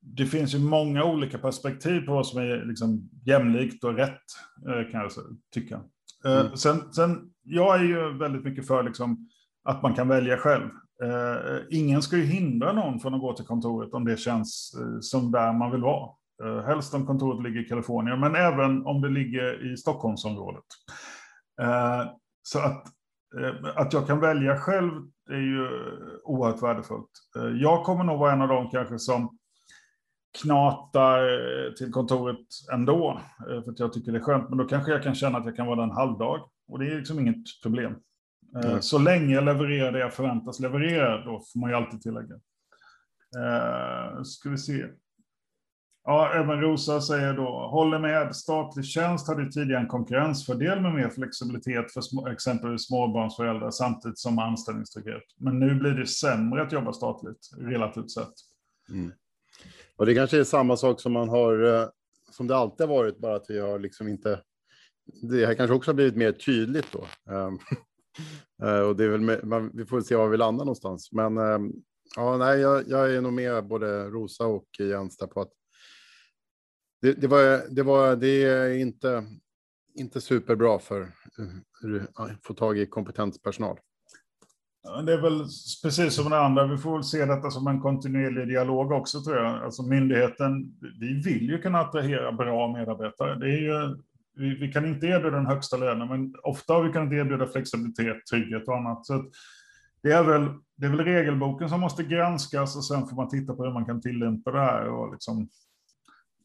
det 0.00 0.26
finns 0.26 0.54
ju 0.54 0.58
många 0.58 1.04
olika 1.04 1.38
perspektiv 1.38 2.00
på 2.00 2.12
vad 2.12 2.26
som 2.26 2.40
är 2.40 2.64
liksom 2.64 3.10
jämlikt 3.24 3.84
och 3.84 3.94
rätt, 3.94 4.22
kan 4.64 5.00
jag 5.00 5.10
tycka. 5.54 5.80
Mm. 6.24 6.56
Sen, 6.56 6.92
sen, 6.92 7.30
jag 7.46 7.80
är 7.80 7.84
ju 7.84 8.18
väldigt 8.18 8.44
mycket 8.44 8.66
för 8.66 8.82
liksom 8.82 9.28
att 9.64 9.82
man 9.82 9.94
kan 9.94 10.08
välja 10.08 10.36
själv. 10.36 10.70
Eh, 11.02 11.60
ingen 11.70 12.02
ska 12.02 12.16
ju 12.16 12.24
hindra 12.24 12.72
någon 12.72 13.00
från 13.00 13.14
att 13.14 13.20
gå 13.20 13.32
till 13.32 13.46
kontoret 13.46 13.94
om 13.94 14.04
det 14.04 14.16
känns 14.16 14.74
eh, 14.80 15.00
som 15.00 15.32
där 15.32 15.52
man 15.52 15.70
vill 15.70 15.82
vara. 15.82 16.10
Eh, 16.44 16.66
helst 16.66 16.94
om 16.94 17.06
kontoret 17.06 17.42
ligger 17.42 17.60
i 17.60 17.68
Kalifornien, 17.68 18.20
men 18.20 18.34
även 18.34 18.86
om 18.86 19.02
det 19.02 19.08
ligger 19.08 19.72
i 19.72 19.76
Stockholmsområdet. 19.76 20.64
Eh, 21.62 22.04
så 22.42 22.58
att, 22.58 22.86
att 23.74 23.92
jag 23.92 24.06
kan 24.06 24.20
välja 24.20 24.56
själv 24.56 24.92
är 25.30 25.40
ju 25.40 25.68
oerhört 26.24 26.62
värdefullt. 26.62 27.10
Jag 27.60 27.84
kommer 27.84 28.04
nog 28.04 28.18
vara 28.18 28.32
en 28.32 28.42
av 28.42 28.48
dem 28.48 28.70
kanske 28.70 28.98
som 28.98 29.38
knatar 30.42 31.20
till 31.76 31.92
kontoret 31.92 32.46
ändå, 32.72 33.20
för 33.64 33.70
att 33.70 33.78
jag 33.78 33.92
tycker 33.92 34.12
det 34.12 34.18
är 34.18 34.22
skönt. 34.22 34.48
Men 34.48 34.58
då 34.58 34.64
kanske 34.64 34.92
jag 34.92 35.02
kan 35.02 35.14
känna 35.14 35.38
att 35.38 35.44
jag 35.44 35.56
kan 35.56 35.66
vara 35.66 35.76
där 35.76 35.82
en 35.82 35.90
halvdag. 35.90 36.40
Och 36.68 36.78
det 36.78 36.86
är 36.86 36.98
liksom 36.98 37.18
inget 37.20 37.62
problem. 37.62 37.94
Mm. 38.64 38.82
Så 38.82 38.98
länge 38.98 39.34
jag 39.34 39.44
levererar 39.44 39.92
det 39.92 39.98
jag 39.98 40.14
förväntas 40.14 40.60
leverera, 40.60 41.24
då 41.24 41.40
får 41.52 41.60
man 41.60 41.70
ju 41.70 41.76
alltid 41.76 42.02
tillägga. 42.02 42.34
Uh, 43.36 44.22
ska 44.22 44.50
vi 44.50 44.58
se. 44.58 44.86
Ja, 46.04 46.32
även 46.34 46.60
Rosa 46.60 47.00
säger 47.00 47.34
då, 47.34 47.68
håller 47.68 47.98
med, 47.98 48.36
statlig 48.36 48.84
tjänst 48.84 49.28
hade 49.28 49.52
tidigare 49.52 49.80
en 49.80 49.88
konkurrensfördel 49.88 50.80
med 50.80 50.94
mer 50.94 51.08
flexibilitet 51.08 51.92
för 51.92 52.00
små, 52.00 52.28
exempelvis 52.28 52.86
småbarnsföräldrar 52.86 53.70
samtidigt 53.70 54.18
som 54.18 54.38
anställningstrygghet. 54.38 55.22
Men 55.36 55.58
nu 55.58 55.74
blir 55.74 55.90
det 55.90 56.06
sämre 56.06 56.62
att 56.62 56.72
jobba 56.72 56.92
statligt 56.92 57.50
relativt 57.58 58.10
sett. 58.10 58.32
Mm. 58.90 59.12
Och 59.96 60.06
det 60.06 60.14
kanske 60.14 60.40
är 60.40 60.44
samma 60.44 60.76
sak 60.76 61.00
som 61.00 61.12
man 61.12 61.28
har, 61.28 61.74
eh, 61.74 61.88
som 62.30 62.46
det 62.46 62.56
alltid 62.56 62.86
har 62.86 62.94
varit, 62.96 63.18
bara 63.18 63.36
att 63.36 63.46
vi 63.48 63.58
har 63.58 63.78
liksom 63.78 64.08
inte, 64.08 64.40
det 65.06 65.46
här 65.46 65.54
kanske 65.54 65.74
också 65.74 65.90
har 65.90 65.94
blivit 65.94 66.16
mer 66.16 66.32
tydligt 66.32 66.92
då. 66.92 67.32
Ehm, 67.32 67.58
eh, 68.62 68.80
och 68.80 68.96
det 68.96 69.04
är 69.04 69.08
väl, 69.08 69.44
man, 69.44 69.70
vi 69.74 69.86
får 69.86 70.00
se 70.00 70.16
var 70.16 70.28
vi 70.28 70.36
landar 70.36 70.64
någonstans. 70.64 71.12
Men 71.12 71.38
ehm, 71.38 71.72
ja, 72.16 72.36
nej, 72.36 72.60
jag, 72.60 72.88
jag 72.88 73.14
är 73.14 73.20
nog 73.20 73.32
med 73.32 73.66
både 73.66 74.04
Rosa 74.04 74.46
och 74.46 74.66
Jens 74.78 75.16
där 75.16 75.26
på 75.26 75.40
att 75.40 75.52
det, 77.02 77.12
det, 77.12 77.26
var, 77.26 77.74
det, 77.74 77.82
var, 77.82 78.16
det 78.16 78.44
är 78.44 78.70
inte, 78.70 79.24
inte 79.94 80.20
superbra 80.20 80.78
för 80.78 81.02
eh, 81.02 82.02
att 82.14 82.30
få 82.42 82.54
tag 82.54 82.78
i 82.78 82.86
kompetent 82.86 83.42
personal. 83.42 83.78
Det 85.06 85.12
är 85.12 85.22
väl 85.22 85.38
precis 85.82 86.14
som 86.14 86.30
det 86.30 86.38
andra, 86.38 86.66
vi 86.66 86.78
får 86.78 86.92
väl 86.92 87.04
se 87.04 87.24
detta 87.24 87.50
som 87.50 87.66
en 87.66 87.80
kontinuerlig 87.80 88.48
dialog 88.48 88.92
också 88.92 89.22
tror 89.22 89.36
jag. 89.36 89.64
Alltså 89.64 89.82
myndigheten, 89.82 90.78
vi 91.00 91.22
vill 91.22 91.48
ju 91.48 91.58
kunna 91.58 91.80
attrahera 91.80 92.32
bra 92.32 92.72
medarbetare. 92.72 93.38
Det 93.38 93.46
är 93.46 93.60
ju, 93.60 93.96
vi, 94.36 94.54
vi 94.54 94.72
kan 94.72 94.86
inte 94.86 95.06
erbjuda 95.06 95.36
den 95.36 95.46
högsta 95.46 95.76
lönen, 95.76 96.08
men 96.08 96.34
ofta 96.42 96.72
har 96.72 96.82
vi 96.82 96.92
kunnat 96.92 97.12
erbjuda 97.12 97.46
flexibilitet, 97.46 98.26
trygghet 98.30 98.68
och 98.68 98.76
annat. 98.76 99.06
Så 99.06 99.24
det 100.02 100.12
är, 100.12 100.24
väl, 100.24 100.48
det 100.76 100.86
är 100.86 100.90
väl 100.90 101.04
regelboken 101.04 101.68
som 101.68 101.80
måste 101.80 102.02
granskas 102.02 102.76
och 102.76 102.84
sen 102.84 103.06
får 103.06 103.16
man 103.16 103.28
titta 103.28 103.54
på 103.54 103.64
hur 103.64 103.72
man 103.72 103.84
kan 103.84 104.00
tillämpa 104.00 104.50
det 104.50 104.60
här. 104.60 104.88
Och 104.88 105.12
liksom, 105.12 105.48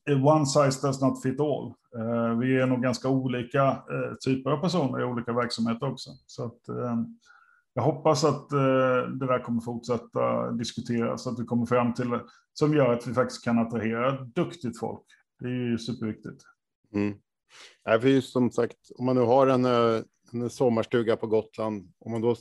eh, 0.10 0.26
one 0.26 0.46
size 0.46 0.88
does 0.88 1.02
not 1.02 1.24
fit 1.24 1.40
all. 1.40 1.74
Eh, 1.98 2.38
vi 2.38 2.60
är 2.60 2.66
nog 2.66 2.82
ganska 2.82 3.10
olika 3.10 3.64
eh, 3.68 4.16
typer 4.26 4.52
av 4.52 4.58
personer 4.58 5.02
i 5.02 5.04
olika 5.04 5.34
verksamheter 5.34 5.92
också. 5.92 6.10
Så 6.26 6.46
att, 6.46 6.70
eh, 6.70 6.96
jag 7.74 7.84
hoppas 7.84 8.24
att 8.24 8.52
eh, 8.52 9.10
det 9.20 9.28
där 9.28 9.44
kommer 9.44 9.62
fortsätta 9.62 10.52
diskuteras, 10.52 11.28
att 11.28 11.40
vi 11.40 11.46
kommer 11.46 11.66
fram 11.66 11.94
till 11.94 12.14
eh, 12.14 12.22
som 12.54 12.74
gör 12.74 12.94
att 12.94 13.08
vi 13.08 13.14
faktiskt 13.14 13.44
kan 13.44 13.60
attrahera 13.60 14.22
duktigt 14.22 14.80
folk. 14.80 15.06
Det 15.40 15.46
är 15.46 15.70
ju 15.70 15.78
superviktigt. 15.78 16.44
Mm. 16.94 17.14
Ja, 17.84 18.00
för 18.00 18.08
just 18.08 18.32
som 18.32 18.52
sagt, 18.52 18.78
om 18.96 19.06
man 19.06 19.16
nu 19.16 19.22
har 19.22 19.48
en, 19.48 19.66
eh, 19.66 20.02
en 20.34 20.50
sommarstuga 20.50 21.18
på 21.18 21.28
Gotland, 21.28 21.94
om 22.00 22.12
man 22.12 22.22
då 22.22 22.36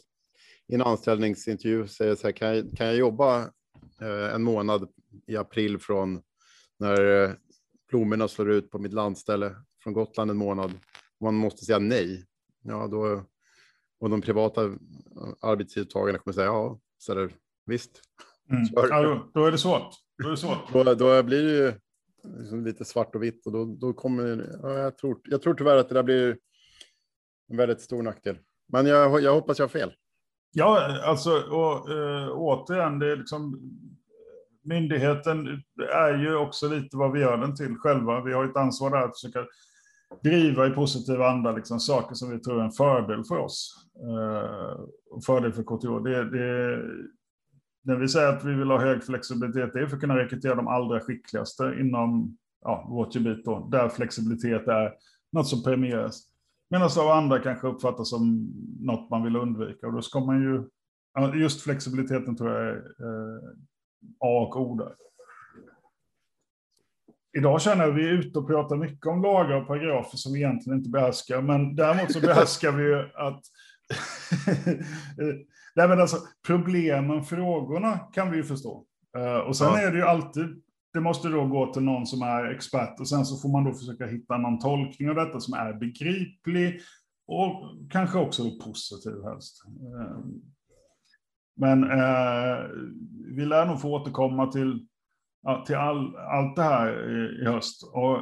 i 0.68 0.74
en 0.74 0.82
anställningsintervju 0.82 1.88
säger 1.88 2.14
så 2.14 2.26
här, 2.26 2.32
kan 2.32 2.56
jag, 2.56 2.76
kan 2.76 2.86
jag 2.86 2.96
jobba 2.96 3.40
eh, 4.00 4.34
en 4.34 4.42
månad 4.42 4.88
i 5.26 5.36
april 5.36 5.78
från 5.78 6.22
när 6.78 7.24
eh, 7.24 7.30
blommorna 7.90 8.28
slår 8.28 8.50
ut 8.50 8.70
på 8.70 8.78
mitt 8.78 8.92
landställe 8.92 9.56
från 9.82 9.92
Gotland 9.92 10.30
en 10.30 10.36
månad, 10.36 10.72
man 11.20 11.34
måste 11.34 11.64
säga 11.64 11.78
nej, 11.78 12.24
ja 12.62 12.86
då 12.86 13.24
och 14.00 14.10
de 14.10 14.20
privata 14.20 14.60
arbetstidstagarna 15.40 16.18
kommer 16.18 16.34
säga 16.34 16.46
ja, 16.46 16.80
så 16.98 17.12
är 17.12 17.16
det 17.16 17.30
visst. 17.66 18.00
Mm. 18.50 18.62
Ja, 18.72 19.02
då, 19.02 19.30
då, 19.34 19.46
är 19.46 19.52
det 19.52 19.58
svårt. 19.58 19.94
Då, 20.22 20.26
är 20.26 20.30
det 20.30 20.36
svårt. 20.36 20.72
då, 20.72 20.94
då 20.94 21.22
blir 21.22 21.42
det 21.42 21.52
ju 21.52 21.72
liksom 22.38 22.64
lite 22.64 22.84
svart 22.84 23.14
och 23.14 23.22
vitt 23.22 23.46
och 23.46 23.52
då, 23.52 23.64
då 23.64 23.92
kommer, 23.92 24.58
ja, 24.62 24.78
jag, 24.78 24.98
tror, 24.98 25.20
jag 25.24 25.42
tror 25.42 25.54
tyvärr 25.54 25.76
att 25.76 25.88
det 25.88 25.94
där 25.94 26.02
blir 26.02 26.36
en 27.50 27.56
väldigt 27.56 27.80
stor 27.80 28.02
nackdel. 28.02 28.38
Men 28.72 28.86
jag, 28.86 29.22
jag 29.22 29.34
hoppas 29.34 29.58
jag 29.58 29.64
har 29.64 29.70
fel. 29.70 29.92
Ja, 30.52 31.00
alltså 31.04 31.30
och, 31.30 31.90
äh, 31.90 32.30
återigen, 32.30 32.98
det 32.98 33.12
är 33.12 33.16
liksom 33.16 33.60
myndigheten 34.62 35.62
är 35.92 36.18
ju 36.18 36.36
också 36.36 36.68
lite 36.68 36.96
vad 36.96 37.12
vi 37.12 37.20
gör 37.20 37.36
den 37.36 37.56
till 37.56 37.76
själva. 37.76 38.24
Vi 38.24 38.32
har 38.32 38.44
ett 38.44 38.56
ansvar 38.56 38.90
där 38.90 39.02
att 39.02 39.20
försöka 39.20 39.46
driva 40.22 40.66
i 40.66 40.70
positiv 40.70 41.22
anda 41.22 41.52
liksom, 41.52 41.80
saker 41.80 42.14
som 42.14 42.30
vi 42.30 42.38
tror 42.38 42.60
är 42.60 42.64
en 42.64 42.72
fördel 42.72 43.24
för 43.24 43.36
oss. 43.36 43.86
Eh, 43.96 44.80
och 45.10 45.24
fördel 45.24 45.52
för 45.52 45.62
KTH. 45.62 46.04
Det, 46.04 46.30
det, 46.30 46.82
när 47.82 47.96
vi 47.96 48.08
säger 48.08 48.28
att 48.28 48.44
vi 48.44 48.54
vill 48.54 48.70
ha 48.70 48.78
hög 48.78 49.04
flexibilitet, 49.04 49.72
det 49.72 49.80
är 49.80 49.86
för 49.86 49.96
att 49.96 50.00
kunna 50.00 50.18
rekrytera 50.18 50.54
de 50.54 50.68
allra 50.68 51.00
skickligaste 51.00 51.76
inom 51.80 52.36
ja, 52.60 52.86
vårt 52.90 53.14
gebit, 53.14 53.44
då, 53.44 53.68
där 53.72 53.88
flexibilitet 53.88 54.68
är 54.68 54.92
något 55.32 55.48
som 55.48 55.62
premieras. 55.62 56.22
Medan 56.70 56.88
av 56.98 57.08
andra 57.08 57.38
kanske 57.38 57.66
uppfattas 57.66 58.10
som 58.10 58.52
något 58.80 59.10
man 59.10 59.24
vill 59.24 59.36
undvika. 59.36 59.86
Och 59.86 59.92
då 59.92 60.02
ska 60.02 60.20
man 60.20 60.42
ju, 60.42 60.64
just 61.40 61.62
flexibiliteten 61.62 62.36
tror 62.36 62.50
jag 62.50 62.68
är 62.68 62.76
eh, 62.76 63.42
A 64.18 64.46
och 64.48 64.60
O 64.60 64.74
där. 64.74 64.94
Idag 67.38 67.62
känner 67.62 67.84
jag 67.84 67.90
att 67.90 67.98
vi 67.98 68.08
är 68.08 68.12
ute 68.12 68.38
och 68.38 68.46
pratar 68.46 68.76
mycket 68.76 69.06
om 69.06 69.22
lagar 69.22 69.60
och 69.60 69.66
paragrafer 69.66 70.16
som 70.16 70.32
vi 70.32 70.38
egentligen 70.38 70.78
inte 70.78 70.90
behärskar. 70.90 71.42
Men 71.42 71.76
däremot 71.76 72.12
så 72.12 72.20
behärskar 72.20 72.72
vi 72.72 72.82
ju 72.82 72.98
att... 73.14 73.42
Eh, 75.18 75.36
Nej, 75.76 75.88
men 75.88 76.00
alltså, 76.00 76.16
problemen, 76.46 77.24
frågorna 77.24 77.98
kan 77.98 78.30
vi 78.30 78.36
ju 78.36 78.44
förstå. 78.44 78.84
Uh, 79.18 79.38
och 79.38 79.56
sen 79.56 79.66
ja. 79.66 79.78
är 79.78 79.92
det 79.92 79.98
ju 79.98 80.04
alltid, 80.04 80.62
det 80.92 81.00
måste 81.00 81.28
då 81.28 81.46
gå 81.46 81.72
till 81.72 81.82
någon 81.82 82.06
som 82.06 82.22
är 82.22 82.44
expert 82.44 83.00
och 83.00 83.08
sen 83.08 83.24
så 83.24 83.36
får 83.36 83.48
man 83.48 83.64
då 83.64 83.74
försöka 83.74 84.06
hitta 84.06 84.36
någon 84.36 84.58
tolkning 84.58 85.10
av 85.10 85.14
detta 85.14 85.40
som 85.40 85.54
är 85.54 85.72
begriplig 85.72 86.80
och 87.26 87.62
kanske 87.90 88.18
också 88.18 88.44
då 88.44 88.64
positiv 88.64 89.12
helst. 89.24 89.62
Uh, 89.66 90.18
men 91.56 91.84
uh, 91.84 92.58
vi 93.36 93.44
lär 93.44 93.66
nog 93.66 93.80
få 93.80 93.94
återkomma 93.94 94.46
till 94.46 94.86
till 95.66 95.76
all, 95.76 96.16
allt 96.16 96.56
det 96.56 96.62
här 96.62 97.10
i, 97.10 97.42
i, 97.42 97.44
höst. 97.44 97.82
Och 97.92 98.18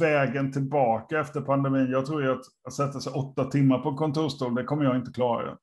vägen 0.00 0.52
tillbaka 0.52 1.20
efter 1.20 1.40
pandemin, 1.40 1.90
jag 1.90 2.06
tror 2.06 2.22
ju 2.22 2.32
att, 2.32 2.44
att 2.66 2.72
sätta 2.72 3.00
sig 3.00 3.12
åtta 3.12 3.44
timmar 3.44 3.78
på 3.78 3.94
kontorsstol, 3.94 4.54
det 4.54 4.64
kommer 4.64 4.84
jag 4.84 4.96
inte 4.96 5.12
klara. 5.12 5.56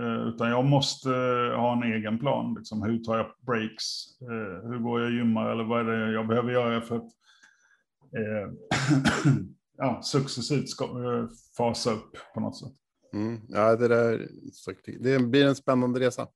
Eh, 0.00 0.28
utan 0.28 0.50
jag 0.50 0.64
måste 0.64 1.10
ha 1.56 1.72
en 1.72 1.92
egen 1.92 2.18
plan. 2.18 2.54
Liksom, 2.58 2.82
hur 2.82 2.98
tar 2.98 3.16
jag 3.16 3.26
breaks? 3.46 3.84
Eh, 4.22 4.68
hur 4.70 4.78
går 4.78 5.00
jag 5.00 5.06
och 5.06 5.14
gymmar? 5.14 5.50
Eller 5.50 5.64
vad 5.64 5.80
är 5.80 5.84
det 5.84 6.12
jag 6.12 6.26
behöver 6.26 6.52
göra 6.52 6.80
för 6.80 6.96
att 6.96 7.10
eh, 8.16 8.52
ja, 9.76 10.02
successivt 10.02 10.68
ska, 10.68 10.84
eh, 10.84 11.28
fasa 11.56 11.92
upp 11.92 12.16
på 12.34 12.40
något 12.40 12.58
sätt. 12.58 12.72
Mm. 13.12 13.40
Ja, 13.48 13.76
det, 13.76 13.88
där, 13.88 14.28
det 15.00 15.18
blir 15.18 15.46
en 15.46 15.54
spännande 15.54 16.00
resa. 16.00 16.28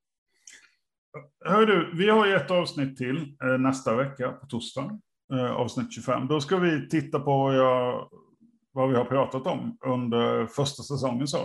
Hör 1.44 1.66
du, 1.66 1.96
vi 1.96 2.10
har 2.10 2.26
ju 2.26 2.34
ett 2.34 2.50
avsnitt 2.50 2.96
till 2.96 3.36
eh, 3.44 3.58
nästa 3.58 3.96
vecka 3.96 4.32
på 4.32 4.46
torsdag, 4.46 4.98
eh, 5.32 5.52
avsnitt 5.52 5.92
25. 5.92 6.26
Då 6.26 6.40
ska 6.40 6.56
vi 6.56 6.88
titta 6.88 7.20
på 7.20 7.38
vad, 7.38 7.56
jag, 7.56 8.08
vad 8.72 8.90
vi 8.90 8.96
har 8.96 9.04
pratat 9.04 9.46
om 9.46 9.78
under 9.86 10.46
första 10.46 10.82
säsongen. 10.82 11.26
Så. 11.26 11.38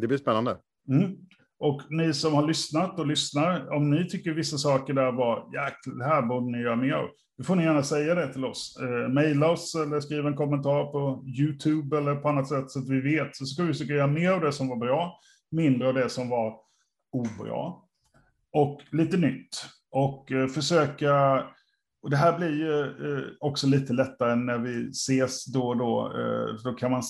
Det 0.00 0.06
blir 0.06 0.18
spännande. 0.18 0.56
Mm. 0.88 1.16
Och 1.58 1.82
ni 1.90 2.14
som 2.14 2.34
har 2.34 2.46
lyssnat 2.46 2.98
och 2.98 3.06
lyssnar, 3.06 3.74
om 3.74 3.90
ni 3.90 4.08
tycker 4.08 4.30
vissa 4.30 4.58
saker 4.58 4.94
där 4.94 5.12
var 5.12 5.48
jäklar, 5.54 6.06
här 6.06 6.22
borde 6.22 6.52
ni 6.52 6.62
göra 6.62 6.76
mer 6.76 6.92
av. 6.92 7.08
Då 7.38 7.44
får 7.44 7.56
ni 7.56 7.64
gärna 7.64 7.82
säga 7.82 8.14
det 8.14 8.32
till 8.32 8.44
oss. 8.44 8.78
Eh, 8.82 9.08
maila 9.08 9.50
oss 9.50 9.74
eller 9.74 10.00
skriv 10.00 10.26
en 10.26 10.36
kommentar 10.36 10.84
på 10.92 11.24
YouTube 11.26 11.98
eller 11.98 12.16
på 12.16 12.28
annat 12.28 12.48
sätt 12.48 12.70
så 12.70 12.78
att 12.78 12.88
vi 12.88 13.00
vet. 13.00 13.36
Så 13.36 13.46
ska 13.46 13.62
vi 13.62 13.72
försöka 13.72 13.92
göra 13.92 14.06
mer 14.06 14.30
av 14.30 14.40
det 14.40 14.52
som 14.52 14.68
var 14.68 14.76
bra, 14.76 15.20
mindre 15.50 15.88
av 15.88 15.94
det 15.94 16.08
som 16.08 16.28
var 16.28 16.54
obra. 17.12 17.72
Och 18.52 18.80
lite 18.92 19.16
nytt. 19.16 19.66
Och 19.90 20.32
eh, 20.32 20.48
försöka, 20.48 21.44
och 22.02 22.10
det 22.10 22.16
här 22.16 22.38
blir 22.38 22.50
ju 22.50 22.80
eh, 22.80 23.24
också 23.40 23.66
lite 23.66 23.92
lättare 23.92 24.34
när 24.34 24.58
vi 24.58 24.88
ses 24.88 25.44
då 25.44 25.68
och 25.68 25.76
då. 25.76 26.12
Eh, 26.18 26.54
då 26.64 26.72
kan 26.72 26.90
man 26.90 27.02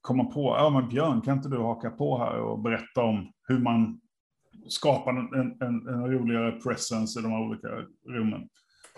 komma 0.00 0.24
på, 0.24 0.56
ja 0.58 0.70
men 0.70 0.88
Björn, 0.88 1.20
kan 1.20 1.36
inte 1.36 1.48
du 1.48 1.58
haka 1.58 1.90
på 1.90 2.18
här 2.18 2.40
och 2.40 2.58
berätta 2.58 3.02
om 3.02 3.32
hur 3.48 3.58
man 3.58 4.00
skapar 4.68 5.10
en, 5.12 5.62
en, 5.62 5.88
en 5.88 6.10
roligare 6.10 6.52
presence 6.52 7.20
i 7.20 7.22
de 7.22 7.32
här 7.32 7.40
olika 7.40 7.68
rummen 8.08 8.48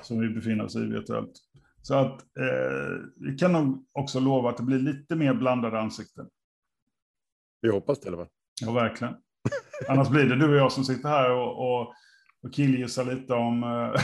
som 0.03 0.21
vi 0.21 0.29
befinner 0.29 0.65
oss 0.65 0.77
i 0.77 0.87
virtuellt. 0.87 1.33
Så 1.83 1.95
att 1.95 2.21
eh, 2.21 2.99
vi 3.17 3.39
kan 3.39 3.53
nog 3.53 3.85
också 3.93 4.21
lova 4.21 4.51
att 4.51 4.57
det 4.57 4.63
blir 4.63 4.79
lite 4.79 5.17
mer 5.17 5.35
blandade 5.35 5.81
ansikten. 5.81 6.27
Vi 7.63 7.71
hoppas 7.71 8.01
det 8.01 8.07
i 8.07 8.09
alla 8.09 8.17
fall. 8.17 8.33
Ja, 8.61 8.73
verkligen. 8.73 9.15
Annars 9.89 10.09
blir 10.09 10.25
det 10.25 10.37
du 10.37 10.49
och 10.49 10.57
jag 10.57 10.73
som 10.73 10.85
sitter 10.85 11.09
här 11.09 11.33
och, 11.33 11.81
och, 11.81 11.95
och 12.43 12.53
killgissar 12.53 13.15
lite 13.15 13.35
om 13.35 13.65
uh, 13.65 13.95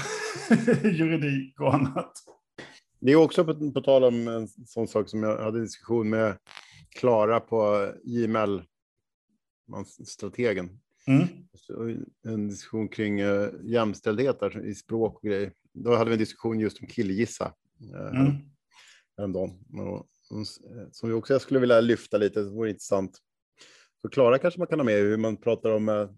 juridik 0.99 1.61
och 1.61 1.75
annat. 1.75 2.13
Det 3.01 3.13
är 3.13 3.17
också 3.17 3.45
på, 3.45 3.73
på 3.73 3.81
tal 3.81 4.05
om 4.05 4.29
en 4.29 4.49
sån 4.49 4.89
sak 4.89 5.09
som 5.09 5.23
jag 5.23 5.39
hade 5.39 5.61
diskussion 5.61 6.11
med 6.11 6.39
Klara 6.91 7.41
på 7.41 7.93
Gmail, 8.05 8.63
strategen. 10.07 10.81
Mm. 11.07 11.27
En 12.25 12.49
diskussion 12.49 12.89
kring 12.89 13.23
uh, 13.23 13.51
jämställdhet 13.63 14.41
där, 14.41 14.67
i 14.67 14.75
språk 14.75 15.17
och 15.17 15.23
grejer. 15.23 15.53
Då 15.73 15.95
hade 15.95 16.11
vi 16.11 16.15
en 16.15 16.19
diskussion 16.19 16.61
just 16.61 16.81
om 16.81 16.87
killgissa 16.87 17.53
uh, 17.95 18.21
mm. 18.21 18.33
häromdagen. 19.17 19.51
Och, 19.81 20.07
som 20.93 21.09
vi 21.09 21.15
också 21.15 21.39
skulle 21.39 21.61
vilja 21.61 21.81
lyfta 21.81 22.19
lite, 22.19 22.41
det 22.41 22.51
vore 22.51 22.71
intressant 22.71 23.21
förklara 24.03 24.39
kanske 24.39 24.61
man 24.61 24.67
kan 24.67 24.79
ha 24.79 24.85
med 24.85 24.95
hur 24.95 25.17
man 25.17 25.37
pratar 25.37 25.71
om 25.71 25.89
eh, 25.89 26.09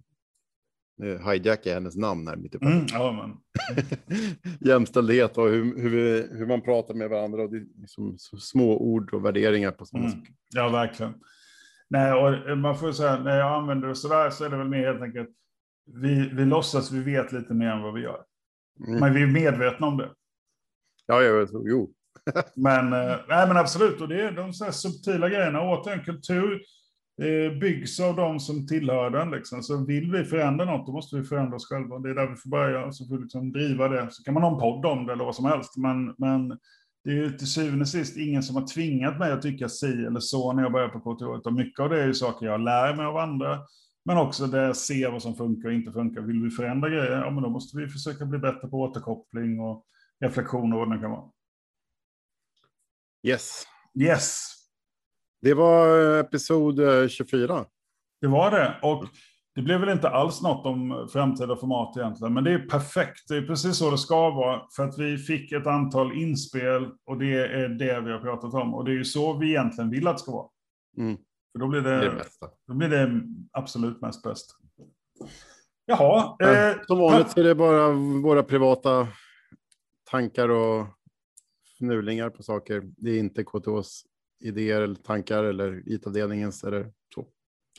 nu 0.98 1.18
hijackar 1.18 1.70
jag 1.70 1.74
hennes 1.74 1.96
namn 1.96 2.28
här 2.28 2.36
mitt 2.36 2.54
uppe. 2.54 2.66
Mm, 2.66 2.86
ja, 2.88 3.12
men. 3.12 3.36
Jämställdhet 4.68 5.38
och 5.38 5.48
hur, 5.48 5.78
hur, 5.82 6.28
hur 6.38 6.46
man 6.46 6.62
pratar 6.62 6.94
med 6.94 7.10
varandra 7.10 7.42
och 7.42 7.50
det, 7.50 7.66
liksom, 7.80 8.18
små 8.18 8.78
ord 8.78 9.14
och 9.14 9.24
värderingar 9.24 9.70
på 9.70 9.84
sådana 9.84 10.06
mm. 10.06 10.20
Ja, 10.54 10.68
verkligen. 10.68 11.14
Nej, 11.88 12.12
och 12.12 12.58
man 12.58 12.78
får 12.78 12.92
säga, 12.92 13.18
när 13.18 13.38
jag 13.38 13.52
använder 13.52 13.88
det 13.88 13.94
så 13.94 14.08
där 14.08 14.30
så 14.30 14.44
är 14.44 14.50
det 14.50 14.56
väl 14.56 14.68
mer 14.68 14.86
helt 14.86 15.02
enkelt, 15.02 15.30
vi, 15.94 16.30
vi 16.32 16.44
låtsas 16.44 16.92
vi 16.92 17.02
vet 17.02 17.32
lite 17.32 17.54
mer 17.54 17.70
än 17.70 17.82
vad 17.82 17.94
vi 17.94 18.00
gör. 18.00 18.22
Mm. 18.86 19.00
Men 19.00 19.14
vi 19.14 19.22
är 19.22 19.26
medvetna 19.26 19.86
om 19.86 19.96
det. 19.96 20.10
Ja, 21.06 21.22
ja 21.22 21.46
jo. 21.52 21.92
men, 22.56 22.92
eh, 22.92 23.16
nej, 23.28 23.48
men 23.48 23.56
absolut, 23.56 24.00
och 24.00 24.08
det 24.08 24.20
är 24.20 24.32
de 24.32 24.52
så 24.52 24.72
subtila 24.72 25.28
grejerna. 25.28 25.62
Återigen, 25.62 26.04
kultur 26.04 26.60
Eh, 26.60 26.77
byggs 27.60 28.00
av 28.00 28.16
de 28.16 28.40
som 28.40 28.66
tillhör 28.66 29.10
den. 29.10 29.30
Liksom. 29.30 29.62
Så 29.62 29.84
vill 29.84 30.12
vi 30.12 30.24
förändra 30.24 30.64
något, 30.64 30.86
då 30.86 30.92
måste 30.92 31.16
vi 31.16 31.24
förändra 31.24 31.56
oss 31.56 31.68
själva. 31.68 31.98
Det 31.98 32.10
är 32.10 32.14
där 32.14 32.26
vi 32.26 32.36
får 32.36 32.50
börja, 32.50 32.92
så 32.92 33.06
får 33.06 33.16
vi 33.16 33.22
liksom 33.22 33.52
driva 33.52 33.88
det. 33.88 34.08
Så 34.10 34.22
kan 34.22 34.34
man 34.34 34.42
ha 34.42 34.52
en 34.52 34.58
podd 34.58 34.86
om 34.86 35.06
det 35.06 35.12
eller 35.12 35.24
vad 35.24 35.34
som 35.34 35.44
helst. 35.44 35.76
Men, 35.76 36.14
men 36.18 36.48
det 37.04 37.10
är 37.10 37.14
ju 37.14 37.30
till 37.30 37.52
syvende 37.52 37.80
och 37.82 37.88
sist 37.88 38.16
ingen 38.16 38.42
som 38.42 38.56
har 38.56 38.66
tvingat 38.66 39.18
mig 39.18 39.32
att 39.32 39.42
tycka 39.42 39.68
si 39.68 40.04
eller 40.06 40.20
så 40.20 40.52
när 40.52 40.62
jag 40.62 40.72
börjar 40.72 40.88
på 40.88 41.00
KTH. 41.00 41.38
Utan 41.38 41.54
mycket 41.54 41.80
av 41.80 41.88
det 41.88 42.02
är 42.02 42.06
ju 42.06 42.14
saker 42.14 42.46
jag 42.46 42.60
lär 42.60 42.94
mig 42.94 43.06
av 43.06 43.16
andra. 43.16 43.58
Men 44.04 44.18
också 44.18 44.46
där 44.46 44.64
jag 44.64 44.76
ser 44.76 45.10
vad 45.10 45.22
som 45.22 45.36
funkar 45.36 45.68
och 45.68 45.74
inte 45.74 45.92
funkar. 45.92 46.20
Vill 46.20 46.42
vi 46.42 46.50
förändra 46.50 46.88
grejer, 46.88 47.22
ja 47.24 47.30
men 47.30 47.42
då 47.42 47.48
måste 47.48 47.76
vi 47.76 47.88
försöka 47.88 48.24
bli 48.24 48.38
bättre 48.38 48.68
på 48.68 48.80
återkoppling 48.80 49.60
och 49.60 49.84
reflektion 50.20 50.72
och 50.72 50.78
vad 50.78 50.92
det 50.92 51.00
kan 51.00 51.10
vara. 51.10 51.30
Yes. 53.26 53.62
Yes. 54.00 54.57
Det 55.40 55.54
var 55.54 56.18
episod 56.18 56.80
24. 57.10 57.64
Det 58.20 58.26
var 58.26 58.50
det. 58.50 58.78
Och 58.82 59.04
det 59.54 59.62
blev 59.62 59.80
väl 59.80 59.88
inte 59.88 60.08
alls 60.08 60.42
något 60.42 60.66
om 60.66 61.08
framtida 61.12 61.56
format 61.56 61.96
egentligen, 61.96 62.34
men 62.34 62.44
det 62.44 62.52
är 62.52 62.58
perfekt. 62.58 63.28
Det 63.28 63.36
är 63.36 63.42
precis 63.42 63.76
så 63.76 63.90
det 63.90 63.98
ska 63.98 64.30
vara, 64.30 64.62
för 64.76 64.84
att 64.84 64.98
vi 64.98 65.18
fick 65.18 65.52
ett 65.52 65.66
antal 65.66 66.12
inspel 66.12 66.88
och 67.06 67.18
det 67.18 67.34
är 67.34 67.68
det 67.68 68.00
vi 68.00 68.12
har 68.12 68.18
pratat 68.18 68.54
om. 68.54 68.74
Och 68.74 68.84
det 68.84 68.90
är 68.90 68.94
ju 68.94 69.04
så 69.04 69.38
vi 69.38 69.48
egentligen 69.48 69.90
vill 69.90 70.06
att 70.06 70.16
det 70.16 70.22
ska 70.22 70.32
vara. 70.32 70.48
Mm. 70.98 71.16
För 71.52 71.58
då 71.58 71.68
blir 71.68 71.80
det, 71.80 72.00
det 72.00 72.24
då 72.66 72.74
blir 72.74 72.88
det 72.88 73.22
absolut 73.52 74.00
mest 74.00 74.22
bäst. 74.22 74.56
Jaha. 75.86 76.36
Eh, 76.40 76.76
Som 76.86 76.98
vanligt 76.98 77.30
så 77.30 77.40
är 77.40 77.44
det 77.44 77.54
bara 77.54 77.92
våra 78.22 78.42
privata 78.42 79.08
tankar 80.10 80.48
och 80.48 80.86
fnulingar 81.78 82.30
på 82.30 82.42
saker. 82.42 82.82
Det 82.84 83.10
är 83.10 83.18
inte 83.18 83.44
KTHs 83.44 84.02
idéer 84.40 84.80
eller 84.80 84.94
tankar 84.94 85.44
eller 85.44 85.82
IT-avdelningens 85.86 86.64
eller 86.64 86.92
så. 87.14 87.26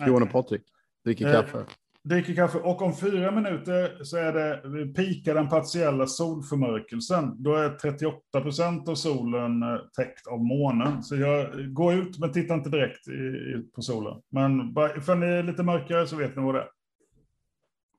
Johan 0.07 0.23
och 0.23 0.31
Patrik 0.31 0.61
dricker 1.05 1.27
eh, 1.27 1.33
kaffe. 1.33 1.65
Dricker 2.03 2.35
kaffe 2.35 2.57
och 2.57 2.81
om 2.81 2.95
fyra 2.95 3.31
minuter 3.31 4.03
så 4.03 4.17
är 4.17 4.33
det 4.33 4.85
pikar 4.93 5.35
den 5.35 5.49
partiella 5.49 6.07
solförmörkelsen. 6.07 7.43
Då 7.43 7.55
är 7.55 7.69
38 7.69 8.41
procent 8.41 8.89
av 8.89 8.95
solen 8.95 9.63
eh, 9.63 9.79
täckt 9.97 10.27
av 10.27 10.39
månen. 10.39 11.03
Så 11.03 11.15
jag 11.15 11.73
går 11.73 11.93
ut 11.93 12.19
men 12.19 12.31
tittar 12.31 12.55
inte 12.55 12.69
direkt 12.69 13.07
i, 13.07 13.71
på 13.75 13.81
solen. 13.81 14.21
Men 14.29 14.75
ifall 14.97 15.19
det 15.19 15.27
är 15.27 15.43
lite 15.43 15.63
mörkare 15.63 16.07
så 16.07 16.15
vet 16.15 16.35
ni 16.35 16.41
vad 16.41 16.55
det 16.55 16.61
är. 16.61 16.69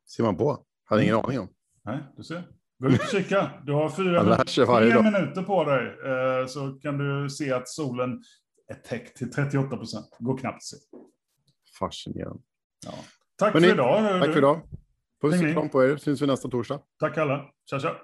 Ser 0.08 0.22
man 0.22 0.36
på? 0.36 0.64
Hade 0.84 1.02
ingen 1.02 1.14
mm. 1.14 1.26
aning 1.26 1.40
om. 1.40 1.48
Nej, 1.84 1.98
du 2.16 2.22
ser. 2.22 2.42
Gå 2.78 2.88
ut 2.88 3.00
och 3.00 3.06
kika. 3.06 3.50
Du 3.64 3.72
har 3.72 3.90
fyra, 3.90 4.44
fyra 4.80 5.02
minuter 5.02 5.42
på 5.42 5.64
dig 5.64 5.86
eh, 5.86 6.46
så 6.46 6.70
kan 6.82 6.98
du 6.98 7.30
se 7.30 7.52
att 7.52 7.68
solen 7.68 8.22
är 8.70 8.74
täckt 8.74 9.16
till 9.16 9.32
38 9.32 9.76
procent. 9.76 10.16
Går 10.18 10.38
knappt 10.38 10.56
att 10.56 10.62
se. 10.62 10.76
Fascinerande. 11.78 12.42
Ja. 12.86 12.92
Tack 13.36 13.52
Hörrni, 13.52 13.66
för 13.66 13.74
idag. 13.74 14.20
Tack 14.20 14.32
för 14.32 14.38
idag. 14.38 14.60
Puss 15.22 15.42
och 15.42 15.52
kram 15.52 15.68
på 15.68 15.84
er. 15.84 15.96
Syns 15.96 16.22
vi 16.22 16.26
nästa 16.26 16.48
torsdag. 16.48 16.80
Tack 16.98 17.18
alla. 17.18 17.50
Tja, 17.70 17.80
tja. 17.80 17.96